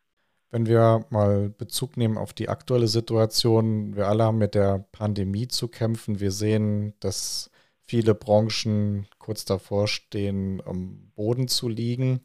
Wenn 0.52 0.66
wir 0.66 1.06
mal 1.08 1.48
Bezug 1.48 1.96
nehmen 1.96 2.18
auf 2.18 2.34
die 2.34 2.50
aktuelle 2.50 2.86
Situation, 2.86 3.96
wir 3.96 4.06
alle 4.06 4.24
haben 4.24 4.36
mit 4.36 4.54
der 4.54 4.84
Pandemie 4.92 5.48
zu 5.48 5.66
kämpfen. 5.66 6.20
Wir 6.20 6.30
sehen, 6.30 6.92
dass 7.00 7.50
viele 7.80 8.14
Branchen 8.14 9.06
kurz 9.18 9.46
davor 9.46 9.88
stehen, 9.88 10.62
am 10.66 11.10
Boden 11.16 11.48
zu 11.48 11.70
liegen. 11.70 12.20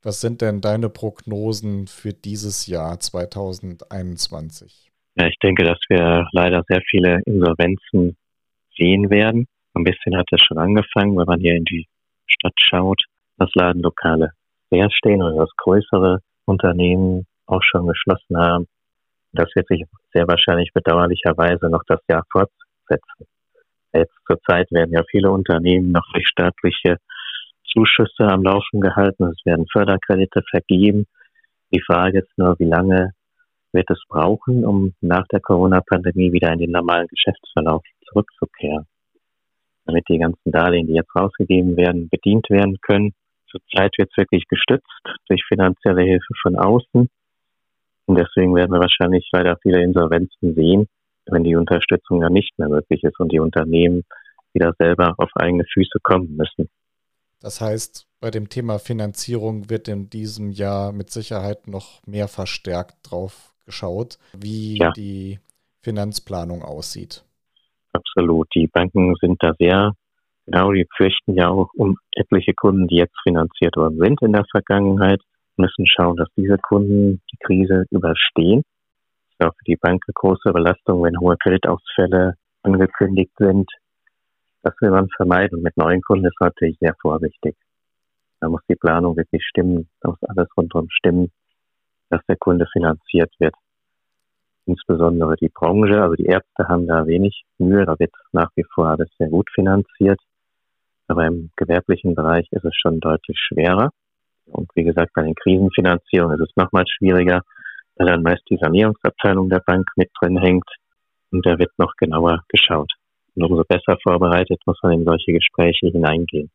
Was 0.00 0.20
sind 0.20 0.42
denn 0.42 0.60
deine 0.60 0.90
Prognosen 0.90 1.88
für 1.88 2.12
dieses 2.12 2.68
Jahr 2.68 3.00
2021? 3.00 4.92
Ja, 5.16 5.26
ich 5.26 5.38
denke, 5.42 5.64
dass 5.64 5.78
wir 5.88 6.28
leider 6.30 6.62
sehr 6.68 6.82
viele 6.88 7.20
Insolvenzen 7.26 8.16
sehen 8.76 9.10
werden. 9.10 9.46
Ein 9.74 9.82
bisschen 9.82 10.16
hat 10.16 10.28
es 10.30 10.40
schon 10.40 10.58
angefangen, 10.58 11.18
wenn 11.18 11.26
man 11.26 11.40
hier 11.40 11.56
in 11.56 11.64
die 11.64 11.88
Stadt 12.26 12.54
schaut, 12.58 13.02
dass 13.38 13.50
Ladenlokale 13.54 14.30
leer 14.70 14.88
stehen 14.92 15.20
oder 15.20 15.34
dass 15.34 15.50
größere 15.56 16.20
Unternehmen 16.44 17.26
auch 17.52 17.62
schon 17.62 17.86
geschlossen 17.86 18.36
haben. 18.36 18.66
Das 19.32 19.48
wird 19.54 19.66
sich 19.68 19.84
sehr 20.12 20.26
wahrscheinlich 20.28 20.70
bedauerlicherweise 20.74 21.68
noch 21.70 21.82
das 21.86 22.00
Jahr 22.08 22.24
fortsetzen. 22.30 23.26
Jetzt 23.92 24.14
zurzeit 24.26 24.70
werden 24.70 24.92
ja 24.92 25.02
viele 25.10 25.30
Unternehmen 25.30 25.92
noch 25.92 26.06
durch 26.12 26.26
staatliche 26.26 26.96
Zuschüsse 27.72 28.26
am 28.26 28.42
Laufen 28.42 28.80
gehalten. 28.80 29.24
Es 29.24 29.44
werden 29.44 29.66
Förderkredite 29.70 30.42
vergeben. 30.50 31.06
Die 31.72 31.80
Frage 31.80 32.20
ist 32.20 32.38
nur, 32.38 32.58
wie 32.58 32.66
lange 32.66 33.12
wird 33.72 33.90
es 33.90 34.02
brauchen, 34.08 34.64
um 34.64 34.94
nach 35.00 35.26
der 35.28 35.40
Corona-Pandemie 35.40 36.32
wieder 36.32 36.52
in 36.52 36.58
den 36.58 36.70
normalen 36.70 37.06
Geschäftsverlauf 37.08 37.82
zurückzukehren, 38.06 38.86
damit 39.86 40.04
die 40.08 40.18
ganzen 40.18 40.52
Darlehen, 40.52 40.86
die 40.86 40.94
jetzt 40.94 41.14
rausgegeben 41.16 41.76
werden, 41.76 42.08
bedient 42.10 42.48
werden 42.50 42.78
können. 42.82 43.14
Zurzeit 43.50 43.92
wird 43.98 44.10
es 44.10 44.16
wirklich 44.16 44.46
gestützt 44.48 45.02
durch 45.28 45.42
finanzielle 45.46 46.02
Hilfe 46.02 46.34
von 46.42 46.56
außen. 46.56 47.08
Und 48.06 48.18
deswegen 48.18 48.54
werden 48.54 48.72
wir 48.72 48.80
wahrscheinlich 48.80 49.28
leider 49.32 49.56
viele 49.62 49.82
Insolvenzen 49.82 50.54
sehen, 50.54 50.88
wenn 51.26 51.44
die 51.44 51.56
Unterstützung 51.56 52.20
dann 52.20 52.32
nicht 52.32 52.58
mehr 52.58 52.68
möglich 52.68 53.02
ist 53.04 53.18
und 53.20 53.30
die 53.32 53.40
Unternehmen 53.40 54.04
wieder 54.52 54.74
selber 54.78 55.14
auf 55.18 55.30
eigene 55.36 55.64
Füße 55.72 55.98
kommen 56.02 56.36
müssen. 56.36 56.68
Das 57.40 57.60
heißt, 57.60 58.06
bei 58.20 58.30
dem 58.30 58.48
Thema 58.48 58.78
Finanzierung 58.78 59.68
wird 59.68 59.88
in 59.88 60.10
diesem 60.10 60.50
Jahr 60.50 60.92
mit 60.92 61.10
Sicherheit 61.10 61.66
noch 61.66 62.00
mehr 62.06 62.28
verstärkt 62.28 62.96
drauf 63.02 63.52
geschaut, 63.64 64.18
wie 64.32 64.78
ja. 64.78 64.92
die 64.92 65.40
Finanzplanung 65.82 66.62
aussieht. 66.62 67.24
Absolut. 67.92 68.48
Die 68.54 68.68
Banken 68.68 69.14
sind 69.20 69.42
da 69.42 69.52
sehr 69.58 69.92
genau, 70.46 70.72
die 70.72 70.86
fürchten 70.96 71.34
ja 71.34 71.48
auch 71.48 71.70
um 71.74 71.96
etliche 72.14 72.54
Kunden, 72.54 72.86
die 72.88 72.96
jetzt 72.96 73.16
finanziert 73.22 73.76
worden 73.76 73.98
sind 73.98 74.22
in 74.22 74.32
der 74.32 74.44
Vergangenheit 74.50 75.20
müssen 75.56 75.86
schauen, 75.86 76.16
dass 76.16 76.28
diese 76.36 76.58
Kunden 76.58 77.20
die 77.32 77.36
Krise 77.38 77.84
überstehen. 77.90 78.62
Das 79.38 79.48
ist 79.48 79.52
auch 79.52 79.56
für 79.58 79.64
die 79.64 79.76
Bank 79.76 80.02
eine 80.06 80.14
große 80.14 80.52
Belastung, 80.52 81.02
wenn 81.02 81.18
hohe 81.18 81.36
Kreditausfälle 81.36 82.34
angekündigt 82.62 83.32
sind. 83.38 83.70
Das 84.62 84.74
will 84.80 84.90
man 84.90 85.08
vermeiden. 85.16 85.62
Mit 85.62 85.76
neuen 85.76 86.02
Kunden 86.02 86.26
ist 86.26 86.40
natürlich 86.40 86.78
sehr 86.78 86.94
vorsichtig. 87.00 87.56
Da 88.40 88.48
muss 88.48 88.62
die 88.68 88.76
Planung 88.76 89.16
wirklich 89.16 89.44
stimmen, 89.44 89.88
da 90.00 90.10
muss 90.10 90.22
alles 90.24 90.48
rundherum 90.56 90.88
stimmen, 90.90 91.30
dass 92.10 92.24
der 92.26 92.36
Kunde 92.36 92.66
finanziert 92.72 93.32
wird. 93.38 93.54
Insbesondere 94.66 95.36
die 95.36 95.48
Branche, 95.48 96.02
also 96.02 96.14
die 96.14 96.26
Ärzte 96.26 96.68
haben 96.68 96.86
da 96.86 97.06
wenig 97.06 97.44
Mühe, 97.58 97.84
da 97.84 97.98
wird 97.98 98.12
nach 98.32 98.50
wie 98.54 98.64
vor 98.74 98.88
alles 98.88 99.08
sehr 99.18 99.28
gut 99.28 99.48
finanziert. 99.52 100.20
Aber 101.08 101.26
im 101.26 101.50
gewerblichen 101.56 102.14
Bereich 102.14 102.46
ist 102.52 102.64
es 102.64 102.74
schon 102.76 103.00
deutlich 103.00 103.38
schwerer. 103.38 103.90
Und 104.46 104.70
wie 104.74 104.84
gesagt, 104.84 105.12
bei 105.14 105.22
den 105.22 105.34
Krisenfinanzierungen 105.34 106.38
ist 106.40 106.50
es 106.50 106.56
nochmal 106.56 106.84
schwieriger, 106.86 107.42
weil 107.96 108.06
dann 108.06 108.22
meist 108.22 108.42
die 108.50 108.58
Sanierungsabteilung 108.60 109.48
der 109.48 109.60
Bank 109.60 109.88
mit 109.96 110.10
drin 110.20 110.38
hängt 110.38 110.68
und 111.30 111.44
da 111.46 111.58
wird 111.58 111.70
noch 111.78 111.94
genauer 111.96 112.42
geschaut. 112.48 112.92
Und 113.34 113.44
umso 113.44 113.64
besser 113.64 113.96
vorbereitet 114.02 114.60
muss 114.66 114.78
man 114.82 114.92
in 114.92 115.04
solche 115.04 115.32
Gespräche 115.32 115.88
hineingehen. 115.88 116.50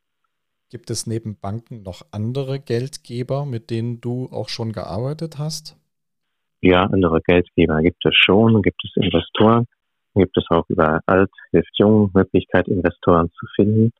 Gibt 0.69 0.89
es 0.89 1.07
neben 1.07 1.39
Banken 1.39 1.81
noch 1.83 2.01
andere 2.11 2.59
Geldgeber, 2.59 3.45
mit 3.45 3.69
denen 3.69 4.01
du 4.01 4.29
auch 4.31 4.49
schon 4.49 4.73
gearbeitet 4.73 5.37
hast? 5.39 5.77
Ja, 6.61 6.83
andere 6.83 7.21
Geldgeber 7.21 7.81
gibt 7.81 8.05
es 8.05 8.13
schon, 8.15 8.61
gibt 8.61 8.81
es 8.83 8.91
Investoren, 9.01 9.65
gibt 10.15 10.35
es 10.37 10.45
auch 10.49 10.65
über 10.67 10.99
Alt, 11.05 11.31
Hilft 11.51 11.71
Jung 11.77 12.11
Möglichkeit, 12.13 12.67
Investoren 12.67 13.29
zu 13.39 13.45
finden. 13.55 13.91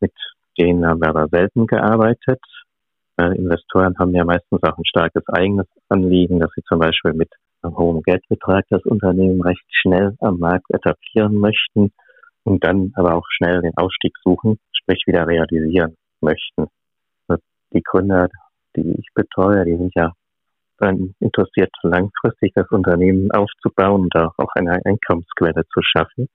Mit 0.00 0.12
denen 0.58 0.86
haben 0.86 1.00
wir 1.00 1.08
aber 1.08 1.28
selten 1.28 1.66
gearbeitet. 1.66 2.40
Äh, 3.18 3.36
Investoren 3.36 3.98
haben 3.98 4.14
ja 4.14 4.24
meistens 4.24 4.62
auch 4.62 4.78
ein 4.78 4.84
starkes 4.84 5.26
eigenes 5.28 5.66
Anliegen, 5.88 6.38
dass 6.38 6.50
sie 6.54 6.62
zum 6.62 6.78
Beispiel 6.78 7.12
mit 7.14 7.30
einem 7.62 7.76
hohen 7.76 8.02
Geldbetrag 8.02 8.64
das 8.70 8.84
Unternehmen 8.84 9.42
recht 9.42 9.64
schnell 9.70 10.16
am 10.20 10.38
Markt 10.38 10.70
etablieren 10.72 11.34
möchten 11.34 11.92
und 12.44 12.64
dann 12.64 12.92
aber 12.94 13.16
auch 13.16 13.26
schnell 13.36 13.60
den 13.60 13.76
Ausstieg 13.76 14.12
suchen, 14.22 14.58
sprich 14.72 15.02
wieder 15.06 15.26
realisieren 15.26 15.96
möchten. 16.20 16.68
Die 17.74 17.82
Gründer, 17.82 18.28
die 18.76 18.92
ich 18.98 19.08
betreue, 19.14 19.64
die 19.66 19.76
sind 19.76 19.92
ja 19.94 20.12
dann 20.78 21.14
interessiert, 21.18 21.70
langfristig 21.82 22.52
das 22.54 22.70
Unternehmen 22.70 23.30
aufzubauen 23.32 24.02
und 24.02 24.16
auch 24.16 24.48
eine 24.54 24.80
Einkommensquelle 24.86 25.64
zu 25.66 25.82
schaffen. 25.82 26.28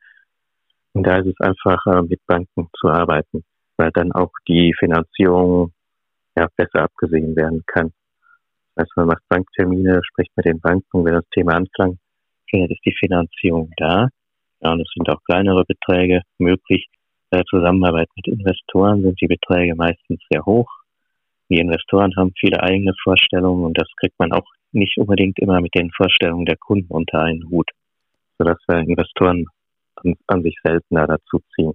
Und 0.93 1.07
da 1.07 1.17
ist 1.17 1.27
es 1.27 1.39
einfacher, 1.39 2.03
mit 2.03 2.19
Banken 2.27 2.67
zu 2.77 2.89
arbeiten, 2.89 3.43
weil 3.77 3.89
dann 3.93 4.11
auch 4.11 4.31
die 4.47 4.75
Finanzierung 4.77 5.71
ja, 6.35 6.47
besser 6.55 6.83
abgesehen 6.83 7.35
werden 7.35 7.63
kann. 7.67 7.91
Das 8.75 8.83
heißt, 8.85 8.97
man 8.97 9.07
macht 9.07 9.23
Banktermine, 9.29 10.01
spricht 10.03 10.31
mit 10.35 10.45
den 10.45 10.59
Banken, 10.59 11.05
wenn 11.05 11.13
das 11.13 11.27
Thema 11.29 11.61
findet, 12.49 12.71
ist 12.71 12.85
die 12.85 12.95
Finanzierung 12.99 13.71
da. 13.77 14.07
Ja, 14.61 14.71
und 14.71 14.81
es 14.81 14.89
sind 14.95 15.09
auch 15.09 15.21
kleinere 15.25 15.63
Beträge 15.65 16.21
möglich. 16.37 16.87
Bei 17.29 17.37
der 17.37 17.45
Zusammenarbeit 17.45 18.09
mit 18.15 18.27
Investoren 18.27 19.01
sind 19.01 19.19
die 19.19 19.27
Beträge 19.27 19.75
meistens 19.75 20.21
sehr 20.31 20.45
hoch. 20.45 20.69
Die 21.49 21.59
Investoren 21.59 22.15
haben 22.15 22.31
viele 22.39 22.61
eigene 22.61 22.93
Vorstellungen 23.03 23.65
und 23.65 23.77
das 23.77 23.87
kriegt 23.99 24.17
man 24.17 24.31
auch 24.31 24.45
nicht 24.71 24.97
unbedingt 24.97 25.39
immer 25.39 25.61
mit 25.61 25.75
den 25.75 25.91
Vorstellungen 25.91 26.45
der 26.45 26.57
Kunden 26.57 26.91
unter 26.91 27.21
einen 27.21 27.47
Hut, 27.49 27.69
sodass 28.37 28.57
wir 28.67 28.79
Investoren 28.79 29.45
an, 29.95 30.15
an 30.27 30.41
sich 30.41 30.57
seltener 30.63 31.05
dazu 31.07 31.41
ziehen. 31.55 31.73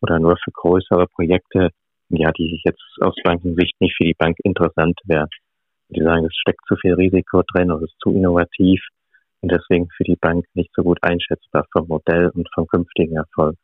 Oder 0.00 0.18
nur 0.18 0.36
für 0.42 0.50
größere 0.52 1.06
Projekte 1.08 1.70
ja, 2.16 2.32
die 2.32 2.50
sich 2.50 2.62
jetzt 2.64 2.82
aus 3.00 3.14
Bankensicht 3.24 3.80
nicht 3.80 3.96
für 3.96 4.04
die 4.04 4.16
Bank 4.18 4.36
interessant 4.44 4.98
wären. 5.04 5.28
Die 5.88 6.02
sagen, 6.02 6.24
es 6.24 6.34
steckt 6.36 6.64
zu 6.66 6.76
viel 6.76 6.94
Risiko 6.94 7.42
drin 7.52 7.70
oder 7.70 7.84
es 7.84 7.90
ist 7.90 8.00
zu 8.02 8.10
innovativ 8.10 8.80
und 9.40 9.52
deswegen 9.52 9.88
für 9.96 10.04
die 10.04 10.16
Bank 10.16 10.46
nicht 10.54 10.70
so 10.74 10.82
gut 10.82 10.98
einschätzbar 11.02 11.66
vom 11.72 11.88
Modell 11.88 12.30
und 12.30 12.48
vom 12.54 12.66
künftigen 12.66 13.16
Erfolg. 13.16 13.56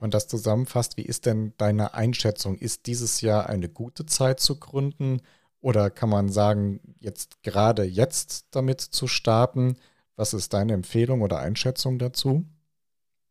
Und 0.00 0.14
das 0.14 0.26
zusammenfasst, 0.26 0.96
wie 0.96 1.04
ist 1.04 1.26
denn 1.26 1.52
deine 1.58 1.94
Einschätzung? 1.94 2.56
Ist 2.56 2.86
dieses 2.86 3.20
Jahr 3.20 3.48
eine 3.48 3.68
gute 3.68 4.06
Zeit 4.06 4.40
zu 4.40 4.58
gründen 4.58 5.20
oder 5.60 5.90
kann 5.90 6.08
man 6.08 6.30
sagen, 6.30 6.80
jetzt 7.00 7.42
gerade 7.42 7.84
jetzt 7.84 8.56
damit 8.56 8.80
zu 8.80 9.06
starten? 9.06 9.76
Was 10.16 10.32
ist 10.32 10.54
deine 10.54 10.72
Empfehlung 10.72 11.20
oder 11.20 11.38
Einschätzung 11.38 11.98
dazu? 11.98 12.46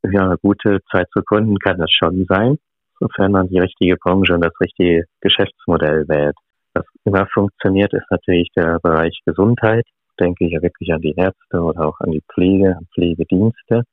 Ja, 0.03 0.25
eine 0.25 0.37
gute 0.37 0.79
Zeit 0.91 1.07
zu 1.11 1.21
gründen 1.23 1.57
kann 1.57 1.77
das 1.79 1.91
schon 1.91 2.25
sein, 2.29 2.57
sofern 2.99 3.31
man 3.31 3.47
die 3.49 3.59
richtige 3.59 3.97
Branche 3.97 4.33
und 4.33 4.41
das 4.41 4.53
richtige 4.59 5.05
Geschäftsmodell 5.21 6.07
wählt. 6.07 6.35
Was 6.73 6.85
immer 7.05 7.25
funktioniert, 7.33 7.93
ist 7.93 8.09
natürlich 8.09 8.49
der 8.55 8.79
Bereich 8.79 9.19
Gesundheit. 9.25 9.85
Denke 10.19 10.45
ich 10.45 10.51
ja 10.51 10.61
wirklich 10.61 10.93
an 10.93 11.01
die 11.01 11.15
Ärzte 11.15 11.61
oder 11.61 11.87
auch 11.87 11.99
an 11.99 12.11
die 12.11 12.23
Pflege, 12.33 12.75
an 12.75 12.87
Pflegedienste. 12.93 13.83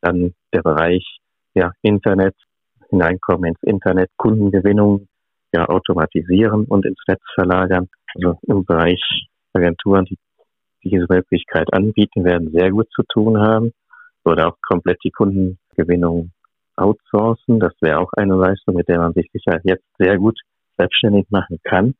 Dann 0.00 0.34
der 0.52 0.62
Bereich 0.62 1.04
ja, 1.54 1.72
Internet, 1.82 2.34
Hineinkommen 2.90 3.50
ins 3.50 3.62
Internet, 3.62 4.10
Kundengewinnung, 4.16 5.06
ja, 5.52 5.66
automatisieren 5.66 6.64
und 6.64 6.84
ins 6.84 7.00
Netz 7.06 7.22
verlagern. 7.34 7.88
Also 8.14 8.38
im 8.42 8.64
Bereich 8.64 9.00
Agenturen, 9.52 10.04
die 10.04 10.18
diese 10.82 11.06
Möglichkeit 11.08 11.72
anbieten, 11.72 12.24
werden 12.24 12.50
sehr 12.52 12.70
gut 12.70 12.88
zu 12.92 13.02
tun 13.04 13.38
haben. 13.38 13.72
Oder 14.24 14.48
auch 14.48 14.56
komplett 14.62 14.98
die 15.04 15.10
Kundengewinnung 15.10 16.32
outsourcen. 16.80 17.60
Das 17.60 17.72
wäre 17.80 17.98
auch 17.98 18.12
eine 18.14 18.34
Leistung, 18.34 18.74
mit 18.76 18.88
der 18.88 18.98
man 18.98 19.12
sich 19.12 19.28
sicher 19.32 19.60
jetzt 19.64 19.84
sehr 19.98 20.18
gut 20.18 20.38
selbstständig 20.76 21.26
machen 21.30 21.58
kann, 21.62 21.94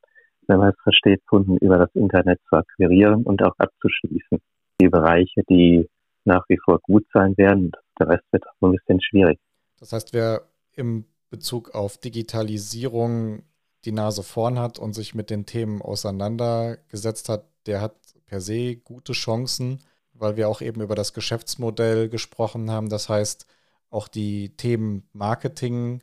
wenn 0.46 0.58
man 0.58 0.70
es 0.70 0.82
versteht, 0.82 1.24
Kunden 1.26 1.56
über 1.58 1.78
das 1.78 1.90
Internet 1.94 2.40
zu 2.48 2.56
akquirieren 2.56 3.24
und 3.24 3.42
auch 3.42 3.54
abzuschließen. 3.58 4.38
Die 4.80 4.88
Bereiche, 4.88 5.42
die 5.48 5.88
nach 6.24 6.44
wie 6.48 6.58
vor 6.64 6.78
gut 6.80 7.04
sein 7.12 7.36
werden, 7.36 7.72
der 7.98 8.08
Rest 8.08 8.24
wird 8.32 8.44
auch 8.46 8.68
ein 8.68 8.72
bisschen 8.72 9.00
schwierig. 9.02 9.38
Das 9.78 9.92
heißt, 9.92 10.12
wer 10.12 10.42
im 10.74 11.04
Bezug 11.30 11.74
auf 11.74 11.98
Digitalisierung 11.98 13.42
die 13.84 13.92
Nase 13.92 14.22
vorn 14.22 14.58
hat 14.58 14.78
und 14.78 14.94
sich 14.94 15.14
mit 15.14 15.30
den 15.30 15.46
Themen 15.46 15.80
auseinandergesetzt 15.80 17.28
hat, 17.28 17.44
der 17.66 17.80
hat 17.80 17.94
per 18.26 18.40
se 18.40 18.76
gute 18.76 19.12
Chancen, 19.12 19.80
weil 20.12 20.36
wir 20.36 20.48
auch 20.48 20.60
eben 20.60 20.80
über 20.80 20.94
das 20.94 21.14
Geschäftsmodell 21.14 22.08
gesprochen 22.08 22.70
haben. 22.70 22.88
Das 22.90 23.08
heißt, 23.08 23.46
auch 23.90 24.08
die 24.08 24.56
Themen 24.56 25.04
Marketing 25.12 26.02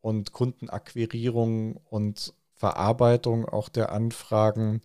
und 0.00 0.32
Kundenakquirierung 0.32 1.76
und 1.88 2.34
Verarbeitung 2.54 3.46
auch 3.46 3.68
der 3.68 3.92
Anfragen 3.92 4.80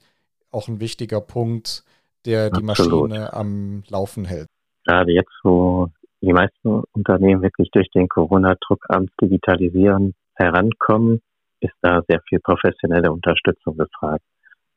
auch 0.52 0.68
ein 0.68 0.80
wichtiger 0.80 1.22
Punkt, 1.22 1.84
der 2.26 2.50
die 2.50 2.64
Absolut. 2.64 3.10
Maschine 3.10 3.34
am 3.34 3.84
Laufen 3.90 4.26
hält. 4.26 4.48
Gerade 4.86 5.12
jetzt, 5.12 5.34
wo 5.44 5.90
die 6.22 6.34
meisten 6.34 6.84
Unternehmen 6.94 7.42
wirklich 7.42 7.70
durch 7.72 7.90
den 7.92 8.08
Corona-Druck 8.08 8.86
ans 8.90 9.12
Digitalisieren 9.22 10.16
herankommen, 10.36 11.22
ist 11.60 11.74
da 11.82 12.02
sehr 12.08 12.22
viel 12.30 12.40
professionelle 12.40 13.12
Unterstützung 13.12 13.78
gefragt. 13.78 14.24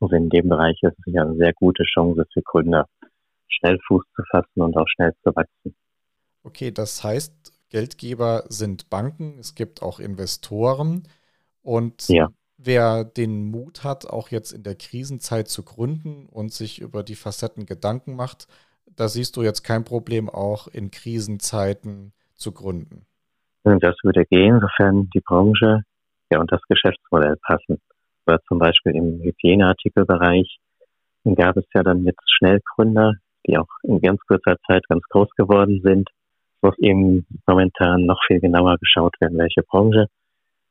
Also 0.01 0.15
in 0.17 0.29
dem 0.29 0.49
Bereich 0.49 0.79
ist 0.83 0.99
es 0.99 1.05
sicher 1.05 1.23
eine 1.23 1.37
sehr 1.37 1.53
gute 1.53 1.85
Chance 1.85 2.27
für 2.33 2.43
Gründer, 2.43 2.87
schnell 3.49 3.79
Fuß 3.87 4.05
zu 4.15 4.23
fassen 4.31 4.61
und 4.61 4.77
auch 4.77 4.87
schnell 4.89 5.13
zu 5.23 5.35
wachsen. 5.35 5.75
Okay, 6.45 6.71
das 6.71 7.03
heißt, 7.03 7.38
Geldgeber 7.71 8.45
sind 8.49 8.91
Banken, 8.91 9.39
es 9.39 9.55
gibt 9.55 9.83
auch 9.83 10.01
Investoren 10.01 11.03
und 11.63 12.09
ja. 12.09 12.29
wer 12.57 13.05
den 13.05 13.51
Mut 13.51 13.85
hat, 13.85 14.07
auch 14.07 14.31
jetzt 14.31 14.53
in 14.53 14.63
der 14.63 14.75
Krisenzeit 14.75 15.49
zu 15.49 15.65
gründen 15.65 16.27
und 16.27 16.53
sich 16.53 16.81
über 16.81 17.03
die 17.03 17.15
Facetten 17.15 17.67
Gedanken 17.67 18.17
macht, 18.17 18.47
da 18.87 19.09
siehst 19.09 19.37
du 19.37 19.43
jetzt 19.43 19.63
kein 19.63 19.85
Problem, 19.85 20.29
auch 20.29 20.67
in 20.67 20.91
Krisenzeiten 20.91 22.13
zu 22.35 22.53
gründen. 22.53 23.07
Das 23.65 23.97
würde 24.03 24.25
gehen, 24.25 24.61
sofern 24.61 25.11
die 25.15 25.21
Branche 25.21 25.83
ja 26.31 26.41
und 26.41 26.51
das 26.51 26.63
Geschäftsmodell 26.69 27.37
passen. 27.43 27.81
Oder 28.27 28.41
zum 28.49 28.59
Beispiel 28.59 28.95
im 28.95 29.21
Hygieneartikelbereich 29.23 30.59
gab 31.37 31.57
es 31.57 31.65
ja 31.75 31.83
dann 31.83 32.05
jetzt 32.05 32.23
Schnellgründer, 32.39 33.15
die 33.47 33.59
auch 33.59 33.69
in 33.83 34.01
ganz 34.01 34.21
kurzer 34.27 34.57
Zeit 34.67 34.87
ganz 34.89 35.03
groß 35.11 35.29
geworden 35.37 35.81
sind. 35.83 36.09
Muss 36.61 36.77
eben 36.79 37.27
momentan 37.47 38.05
noch 38.05 38.21
viel 38.27 38.41
genauer 38.41 38.79
geschaut 38.79 39.15
werden, 39.21 39.39
welche 39.39 39.63
Branche 39.63 40.07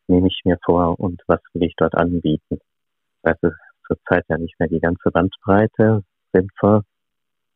nehme 0.08 0.28
ich 0.28 0.42
mir 0.44 0.58
vor 0.66 1.00
und 1.00 1.22
was 1.28 1.40
will 1.54 1.64
ich 1.64 1.74
dort 1.78 1.96
anbieten. 1.96 2.60
Das 3.24 3.38
ist 3.42 3.58
zurzeit 3.86 4.26
ja 4.30 4.38
nicht 4.38 4.60
mehr 4.60 4.70
die 4.70 4.80
ganze 4.80 5.12
Bandbreite 5.12 6.04
sinnvoll 6.34 6.82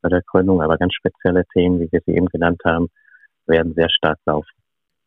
bei 0.02 0.10
der 0.10 0.22
Gründung, 0.22 0.62
aber 0.62 0.78
ganz 0.78 0.94
spezielle 0.94 1.44
Themen, 1.54 1.80
wie 1.80 1.92
wir 1.92 2.02
sie 2.06 2.16
eben 2.16 2.28
genannt 2.28 2.62
haben, 2.66 2.88
werden 3.46 3.74
sehr 3.74 3.90
stark 3.90 4.20
laufen. 4.26 4.50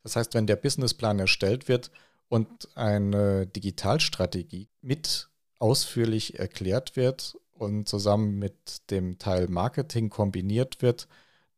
Das 0.03 0.17
heißt, 0.17 0.35
wenn 0.35 0.47
der 0.47 0.57
Businessplan 0.57 1.19
erstellt 1.19 1.69
wird 1.69 1.91
und 2.29 2.69
eine 2.77 3.47
Digitalstrategie 3.47 4.69
mit 4.83 5.29
ausführlich 5.59 6.39
erklärt 6.39 6.97
wird 6.97 7.37
und 7.55 7.89
zusammen 7.89 8.39
mit 8.39 8.91
dem 8.91 9.19
Teil 9.19 9.49
Marketing 9.49 10.11
kombiniert 10.11 10.83
wird, 10.83 11.09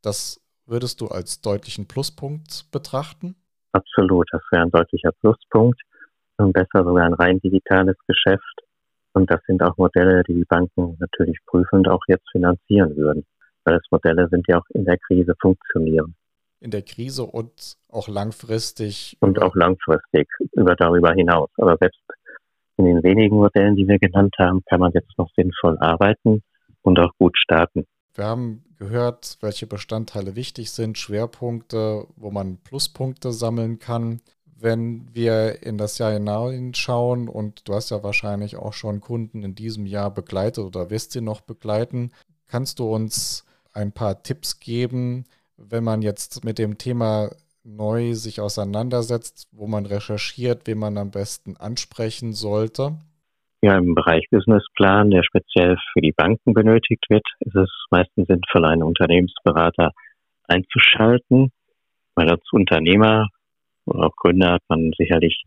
das 0.02 0.40
würdest 0.66 1.00
du 1.00 1.08
als 1.08 1.40
deutlichen 1.40 1.86
Pluspunkt 1.86 2.66
betrachten? 2.70 3.36
Absolut, 3.72 4.26
das 4.32 4.42
wäre 4.50 4.62
ein 4.62 4.70
deutlicher 4.70 5.12
Pluspunkt 5.20 5.80
und 6.38 6.52
besser 6.52 6.84
sogar 6.84 7.04
ein 7.04 7.14
rein 7.14 7.40
digitales 7.40 7.96
Geschäft. 8.06 8.60
Und 9.12 9.30
das 9.30 9.40
sind 9.46 9.62
auch 9.62 9.76
Modelle, 9.76 10.22
die 10.28 10.34
die 10.34 10.44
Banken 10.44 10.96
natürlich 10.98 11.38
prüfend 11.46 11.88
auch 11.88 12.02
jetzt 12.06 12.28
finanzieren 12.30 12.96
würden, 12.96 13.24
weil 13.64 13.76
es 13.76 13.90
Modelle 13.90 14.28
sind, 14.28 14.46
die 14.48 14.54
auch 14.54 14.64
in 14.70 14.84
der 14.84 14.98
Krise 14.98 15.34
funktionieren. 15.40 16.14
In 16.60 16.70
der 16.70 16.82
Krise 16.82 17.24
und 17.24 17.76
auch 17.88 18.08
langfristig. 18.08 19.16
Und 19.20 19.40
auch 19.40 19.54
langfristig, 19.54 20.28
über 20.52 20.74
darüber 20.74 21.12
hinaus. 21.12 21.50
Aber 21.56 21.76
selbst 21.78 22.00
in 22.76 22.84
den 22.86 23.02
wenigen 23.02 23.36
Modellen, 23.36 23.76
die 23.76 23.88
wir 23.88 23.98
genannt 23.98 24.34
haben, 24.38 24.62
kann 24.68 24.80
man 24.80 24.92
jetzt 24.92 25.16
noch 25.16 25.30
sinnvoll 25.34 25.78
arbeiten 25.78 26.42
und 26.82 26.98
auch 26.98 27.12
gut 27.18 27.36
starten. 27.38 27.86
Wir 28.16 28.24
haben 28.24 28.64
gehört, 28.78 29.36
welche 29.42 29.66
Bestandteile 29.66 30.36
wichtig 30.36 30.70
sind, 30.70 30.96
Schwerpunkte, 30.96 32.06
wo 32.16 32.30
man 32.30 32.56
Pluspunkte 32.56 33.30
sammeln 33.30 33.78
kann. 33.78 34.22
Wenn 34.58 35.14
wir 35.14 35.62
in 35.62 35.76
das 35.76 35.98
Jahr 35.98 36.12
hineinschauen 36.12 37.28
und 37.28 37.68
du 37.68 37.74
hast 37.74 37.90
ja 37.90 38.02
wahrscheinlich 38.02 38.56
auch 38.56 38.72
schon 38.72 39.02
Kunden 39.02 39.42
in 39.42 39.54
diesem 39.54 39.84
Jahr 39.84 40.10
begleitet 40.10 40.64
oder 40.64 40.88
wirst 40.88 41.12
sie 41.12 41.20
noch 41.20 41.42
begleiten, 41.42 42.10
kannst 42.46 42.78
du 42.78 42.90
uns 42.90 43.44
ein 43.74 43.92
paar 43.92 44.22
Tipps 44.22 44.60
geben, 44.60 45.24
wenn 45.58 45.84
man 45.84 46.00
jetzt 46.00 46.42
mit 46.42 46.58
dem 46.58 46.78
Thema 46.78 47.30
neu 47.64 48.14
sich 48.14 48.40
auseinandersetzt, 48.40 49.48
wo 49.52 49.66
man 49.66 49.84
recherchiert, 49.84 50.66
wen 50.66 50.78
man 50.78 50.96
am 50.96 51.10
besten 51.10 51.58
ansprechen 51.58 52.32
sollte? 52.32 52.96
Ja, 53.66 53.78
im 53.78 53.96
Bereich 53.96 54.24
Businessplan, 54.30 55.10
der 55.10 55.24
speziell 55.24 55.76
für 55.92 56.00
die 56.00 56.12
Banken 56.12 56.54
benötigt 56.54 57.04
wird, 57.08 57.26
ist 57.40 57.56
es 57.56 57.68
meistens 57.90 58.28
sinnvoll, 58.28 58.64
einen 58.64 58.84
Unternehmensberater 58.84 59.90
einzuschalten, 60.46 61.50
weil 62.14 62.30
als 62.30 62.44
Unternehmer 62.52 63.26
oder 63.86 64.06
auch 64.06 64.14
Gründer 64.14 64.52
hat 64.52 64.62
man 64.68 64.92
sicherlich 64.96 65.42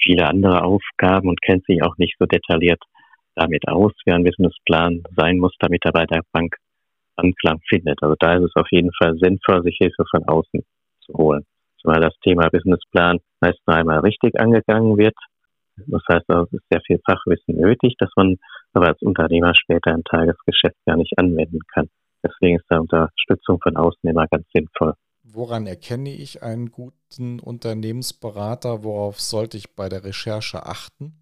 viele 0.00 0.28
andere 0.28 0.62
Aufgaben 0.62 1.28
und 1.28 1.42
kennt 1.42 1.64
sich 1.66 1.82
auch 1.82 1.96
nicht 1.98 2.14
so 2.20 2.26
detailliert 2.26 2.80
damit 3.34 3.66
aus, 3.66 3.90
wie 4.04 4.12
ein 4.12 4.22
Businessplan 4.22 5.02
sein 5.16 5.38
muss, 5.38 5.56
damit 5.58 5.84
er 5.84 5.90
bei 5.90 6.06
der 6.06 6.22
Bank 6.30 6.54
Anklang 7.16 7.58
findet. 7.68 8.00
Also 8.04 8.14
da 8.20 8.36
ist 8.36 8.44
es 8.44 8.54
auf 8.54 8.68
jeden 8.70 8.92
Fall 8.92 9.18
sinnvoll, 9.18 9.64
sich 9.64 9.78
Hilfe 9.80 10.04
von 10.12 10.22
außen 10.28 10.62
zu 11.00 11.12
holen. 11.14 11.44
Zumal 11.80 12.00
das 12.00 12.14
Thema 12.22 12.50
Businessplan 12.50 13.18
meist 13.40 13.58
nur 13.66 13.76
einmal 13.76 13.98
richtig 13.98 14.38
angegangen 14.38 14.96
wird. 14.96 15.16
Das 15.86 16.02
heißt, 16.08 16.28
es 16.28 16.52
ist 16.52 16.64
sehr 16.70 16.80
viel 16.82 17.00
Fachwissen 17.04 17.56
nötig, 17.56 17.94
dass 17.98 18.10
man 18.16 18.36
aber 18.72 18.88
als 18.88 19.02
Unternehmer 19.02 19.54
später 19.54 19.92
im 19.92 20.04
Tagesgeschäft 20.04 20.76
gar 20.86 20.96
nicht 20.96 21.18
anwenden 21.18 21.60
kann. 21.72 21.88
Deswegen 22.22 22.56
ist 22.56 22.66
da 22.68 22.78
Unterstützung 22.78 23.60
von 23.62 23.76
außen 23.76 24.08
immer 24.08 24.26
ganz 24.26 24.46
sinnvoll. 24.52 24.94
Woran 25.22 25.66
erkenne 25.66 26.10
ich 26.10 26.42
einen 26.42 26.70
guten 26.70 27.38
Unternehmensberater? 27.38 28.82
Worauf 28.82 29.20
sollte 29.20 29.56
ich 29.56 29.74
bei 29.76 29.88
der 29.88 30.04
Recherche 30.04 30.64
achten? 30.66 31.12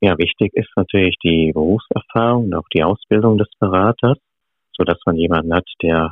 Ja, 0.00 0.18
wichtig 0.18 0.52
ist 0.54 0.70
natürlich 0.76 1.16
die 1.22 1.52
Berufserfahrung 1.52 2.46
und 2.46 2.54
auch 2.54 2.68
die 2.74 2.82
Ausbildung 2.82 3.38
des 3.38 3.48
Beraters, 3.58 4.18
sodass 4.76 4.98
man 5.06 5.16
jemanden 5.16 5.54
hat, 5.54 5.66
der 5.82 6.10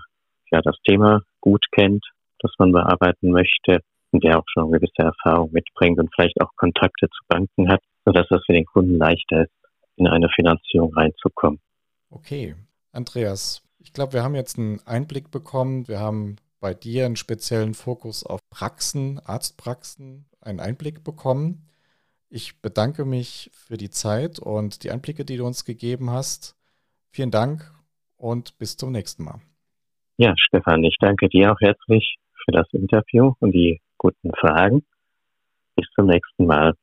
ja 0.50 0.62
das 0.62 0.76
Thema 0.86 1.20
gut 1.40 1.64
kennt, 1.72 2.04
das 2.38 2.52
man 2.58 2.72
bearbeiten 2.72 3.30
möchte 3.30 3.80
der 4.20 4.38
auch 4.38 4.44
schon 4.46 4.72
gewisse 4.72 5.02
Erfahrung 5.02 5.50
mitbringt 5.52 5.98
und 5.98 6.10
vielleicht 6.14 6.40
auch 6.40 6.50
Kontakte 6.56 7.08
zu 7.08 7.20
Banken 7.28 7.68
hat, 7.68 7.82
sodass 8.04 8.26
es 8.30 8.44
für 8.44 8.52
den 8.52 8.66
Kunden 8.66 8.96
leichter 8.96 9.42
ist, 9.42 9.52
in 9.96 10.06
eine 10.06 10.28
Finanzierung 10.28 10.92
reinzukommen. 10.94 11.60
Okay, 12.10 12.54
Andreas, 12.92 13.62
ich 13.78 13.92
glaube, 13.92 14.14
wir 14.14 14.22
haben 14.22 14.34
jetzt 14.34 14.58
einen 14.58 14.80
Einblick 14.86 15.30
bekommen. 15.30 15.88
Wir 15.88 16.00
haben 16.00 16.36
bei 16.60 16.74
dir 16.74 17.06
einen 17.06 17.16
speziellen 17.16 17.74
Fokus 17.74 18.24
auf 18.24 18.40
Praxen, 18.50 19.18
Arztpraxen, 19.18 20.26
einen 20.40 20.60
Einblick 20.60 21.02
bekommen. 21.02 21.68
Ich 22.28 22.62
bedanke 22.62 23.04
mich 23.04 23.50
für 23.52 23.76
die 23.76 23.90
Zeit 23.90 24.38
und 24.38 24.84
die 24.84 24.90
Einblicke, 24.90 25.24
die 25.24 25.36
du 25.36 25.44
uns 25.44 25.64
gegeben 25.64 26.10
hast. 26.10 26.56
Vielen 27.10 27.30
Dank 27.30 27.70
und 28.16 28.56
bis 28.58 28.76
zum 28.76 28.92
nächsten 28.92 29.24
Mal. 29.24 29.40
Ja, 30.16 30.34
Stefan, 30.38 30.84
ich 30.84 30.96
danke 31.00 31.28
dir 31.28 31.52
auch 31.52 31.60
herzlich 31.60 32.16
für 32.44 32.52
das 32.52 32.66
Interview 32.72 33.34
und 33.40 33.52
die 33.52 33.80
guten 33.98 34.30
Fragen. 34.38 34.84
Bis 35.76 35.86
zum 35.94 36.06
nächsten 36.06 36.46
Mal. 36.46 36.74